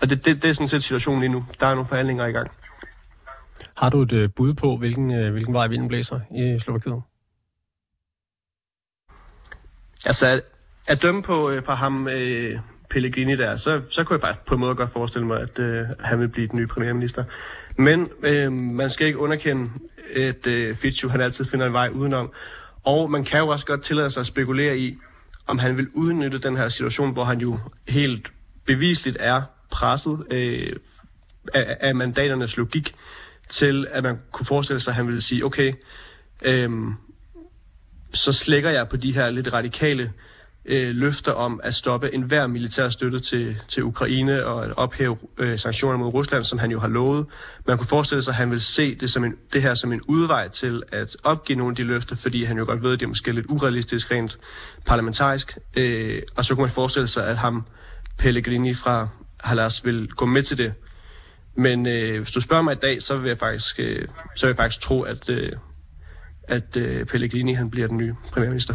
og 0.00 0.10
det, 0.10 0.24
det, 0.24 0.42
det 0.42 0.50
er 0.50 0.54
sådan 0.54 0.68
set 0.68 0.82
situationen 0.82 1.20
lige 1.20 1.32
nu. 1.32 1.44
Der 1.60 1.66
er 1.66 1.74
nogle 1.74 1.88
forhandlinger 1.88 2.26
i 2.26 2.32
gang. 2.32 2.50
Har 3.76 3.88
du 3.90 4.02
et 4.02 4.12
øh, 4.12 4.30
bud 4.30 4.54
på, 4.54 4.76
hvilken, 4.76 5.14
øh, 5.14 5.32
hvilken 5.32 5.54
vej 5.54 5.66
vinden 5.66 5.88
blæser 5.88 6.20
i 6.30 6.58
Slovakiet? 6.60 7.02
Altså, 10.04 10.26
at, 10.26 10.42
at 10.86 11.02
dømme 11.02 11.22
på, 11.22 11.50
øh, 11.50 11.62
på 11.62 11.72
ham, 11.72 12.08
øh, 12.08 12.60
Pellegrini 12.92 13.36
der, 13.36 13.56
så, 13.56 13.80
så 13.90 14.04
kunne 14.04 14.14
jeg 14.14 14.20
faktisk 14.20 14.46
på 14.46 14.54
en 14.54 14.60
måde 14.60 14.74
godt 14.74 14.90
forestille 14.90 15.26
mig, 15.26 15.40
at 15.40 15.58
øh, 15.58 15.86
han 16.00 16.20
vil 16.20 16.28
blive 16.28 16.46
den 16.46 16.58
nye 16.58 16.66
premierminister. 16.66 17.24
Men 17.76 18.08
øh, 18.22 18.52
man 18.52 18.90
skal 18.90 19.06
ikke 19.06 19.18
underkende, 19.18 19.70
at 20.16 20.46
øh, 20.46 20.76
Fitchu 20.76 21.08
han 21.08 21.20
altid 21.20 21.44
finder 21.44 21.66
en 21.66 21.72
vej 21.72 21.88
udenom. 21.88 22.32
Og 22.82 23.10
man 23.10 23.24
kan 23.24 23.40
jo 23.40 23.48
også 23.48 23.66
godt 23.66 23.82
tillade 23.82 24.10
sig 24.10 24.20
at 24.20 24.26
spekulere 24.26 24.78
i, 24.78 24.98
om 25.46 25.58
han 25.58 25.76
vil 25.76 25.88
udnytte 25.94 26.38
den 26.38 26.56
her 26.56 26.68
situation, 26.68 27.12
hvor 27.12 27.24
han 27.24 27.40
jo 27.40 27.58
helt 27.88 28.32
bevisligt 28.66 29.16
er 29.20 29.42
presset 29.70 30.26
øh, 30.30 30.76
af, 31.54 31.76
af 31.80 31.94
mandaternes 31.94 32.56
logik, 32.56 32.94
til 33.48 33.86
at 33.90 34.02
man 34.02 34.18
kunne 34.32 34.46
forestille 34.46 34.80
sig, 34.80 34.90
at 34.90 34.96
han 34.96 35.06
ville 35.06 35.20
sige, 35.20 35.44
okay, 35.44 35.72
øh, 36.42 36.70
så 38.14 38.32
slækker 38.32 38.70
jeg 38.70 38.88
på 38.88 38.96
de 38.96 39.14
her 39.14 39.30
lidt 39.30 39.52
radikale 39.52 40.12
øh, 40.64 40.94
løfter 40.94 41.32
om 41.32 41.60
at 41.62 41.74
stoppe 41.74 42.14
enhver 42.14 42.46
militær 42.46 42.88
støtte 42.88 43.20
til, 43.20 43.60
til 43.68 43.84
Ukraine 43.84 44.46
og 44.46 44.64
at 44.64 44.72
ophæve 44.76 45.16
øh, 45.38 45.58
sanktioner 45.58 45.98
mod 45.98 46.14
Rusland, 46.14 46.44
som 46.44 46.58
han 46.58 46.70
jo 46.70 46.80
har 46.80 46.88
lovet. 46.88 47.26
Man 47.66 47.78
kunne 47.78 47.86
forestille 47.86 48.22
sig, 48.22 48.32
at 48.32 48.36
han 48.36 48.50
vil 48.50 48.60
se 48.60 48.94
det, 48.94 49.10
som 49.10 49.24
en, 49.24 49.34
det 49.52 49.62
her 49.62 49.74
som 49.74 49.92
en 49.92 50.00
udvej 50.08 50.48
til 50.48 50.82
at 50.92 51.16
opgive 51.24 51.58
nogle 51.58 51.72
af 51.72 51.76
de 51.76 51.82
løfter, 51.82 52.16
fordi 52.16 52.44
han 52.44 52.58
jo 52.58 52.64
godt 52.64 52.82
ved, 52.82 52.92
at 52.92 53.00
det 53.00 53.06
er 53.06 53.08
måske 53.08 53.32
lidt 53.32 53.46
urealistisk 53.48 54.10
rent 54.10 54.38
parlamentarisk. 54.86 55.58
Øh, 55.76 56.22
og 56.36 56.44
så 56.44 56.54
kunne 56.54 56.62
man 56.62 56.72
forestille 56.72 57.08
sig, 57.08 57.26
at 57.26 57.38
ham, 57.38 57.66
Pellegrini 58.18 58.74
fra 58.74 59.08
Halas, 59.40 59.84
vil 59.84 60.08
gå 60.08 60.26
med 60.26 60.42
til 60.42 60.58
det. 60.58 60.74
Men 61.54 61.86
øh, 61.86 62.18
hvis 62.18 62.32
du 62.32 62.40
spørger 62.40 62.62
mig 62.62 62.72
i 62.72 62.80
dag, 62.82 63.02
så 63.02 63.16
vil 63.16 63.28
jeg 63.28 63.38
faktisk, 63.38 63.76
øh, 63.78 64.08
så 64.36 64.46
vil 64.46 64.50
jeg 64.50 64.56
faktisk 64.56 64.80
tro, 64.80 65.02
at, 65.02 65.28
øh, 65.28 65.52
at 66.42 66.76
øh, 66.76 67.06
Pellegrini 67.06 67.52
han 67.52 67.70
bliver 67.70 67.86
den 67.88 67.96
nye 67.96 68.14
premierminister. 68.32 68.74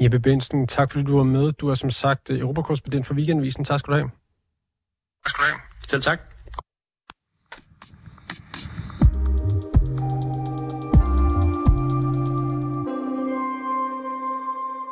Jeppe 0.00 0.20
Bensen, 0.20 0.66
tak 0.66 0.90
fordi 0.90 1.04
du 1.04 1.16
var 1.16 1.24
med. 1.24 1.52
Du 1.52 1.68
er 1.68 1.74
som 1.74 1.90
sagt 1.90 2.30
øh, 2.30 2.40
Europakorrespondent 2.40 3.06
for 3.06 3.14
Weekendvisen. 3.14 3.64
Tak 3.64 3.78
skal 3.78 3.92
du 3.92 3.96
have. 3.96 4.10
Tak 5.24 5.30
skal 5.30 5.44
du 5.44 5.52
have. 5.52 5.60
Selv 5.88 6.02
tak. 6.02 6.18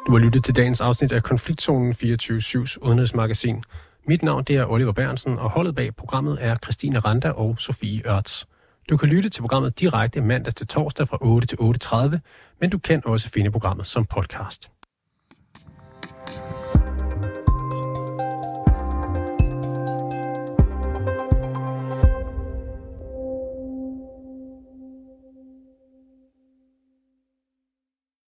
Du 0.07 0.13
har 0.13 0.25
lyttet 0.25 0.45
til 0.45 0.57
dagens 0.57 0.81
afsnit 0.81 1.13
af 1.13 1.23
Konfliktzonen 1.23 1.93
24-7's 1.93 2.77
udenrigsmagasin. 2.83 3.63
Mit 4.05 4.23
navn 4.23 4.45
det 4.45 4.57
er 4.57 4.67
Oliver 4.67 4.93
Bernsen, 4.93 5.39
og 5.39 5.51
holdet 5.51 5.75
bag 5.75 5.97
programmet 5.97 6.39
er 6.41 6.57
Christine 6.57 6.99
Randa 6.99 7.31
og 7.31 7.55
Sofie 7.59 8.03
Ørts. 8.07 8.47
Du 8.91 8.97
kan 8.97 9.09
lytte 9.09 9.29
til 9.29 9.41
programmet 9.41 9.81
direkte 9.81 10.21
mandag 10.21 10.55
til 10.55 10.67
torsdag 10.67 11.09
fra 11.09 11.19
8 11.21 11.47
til 11.47 11.57
8.30, 11.57 12.19
men 12.61 12.71
du 12.71 12.79
kan 12.79 13.03
også 13.05 13.29
finde 13.29 13.51
programmet 13.51 13.87
som 13.87 14.05
podcast. 14.05 14.71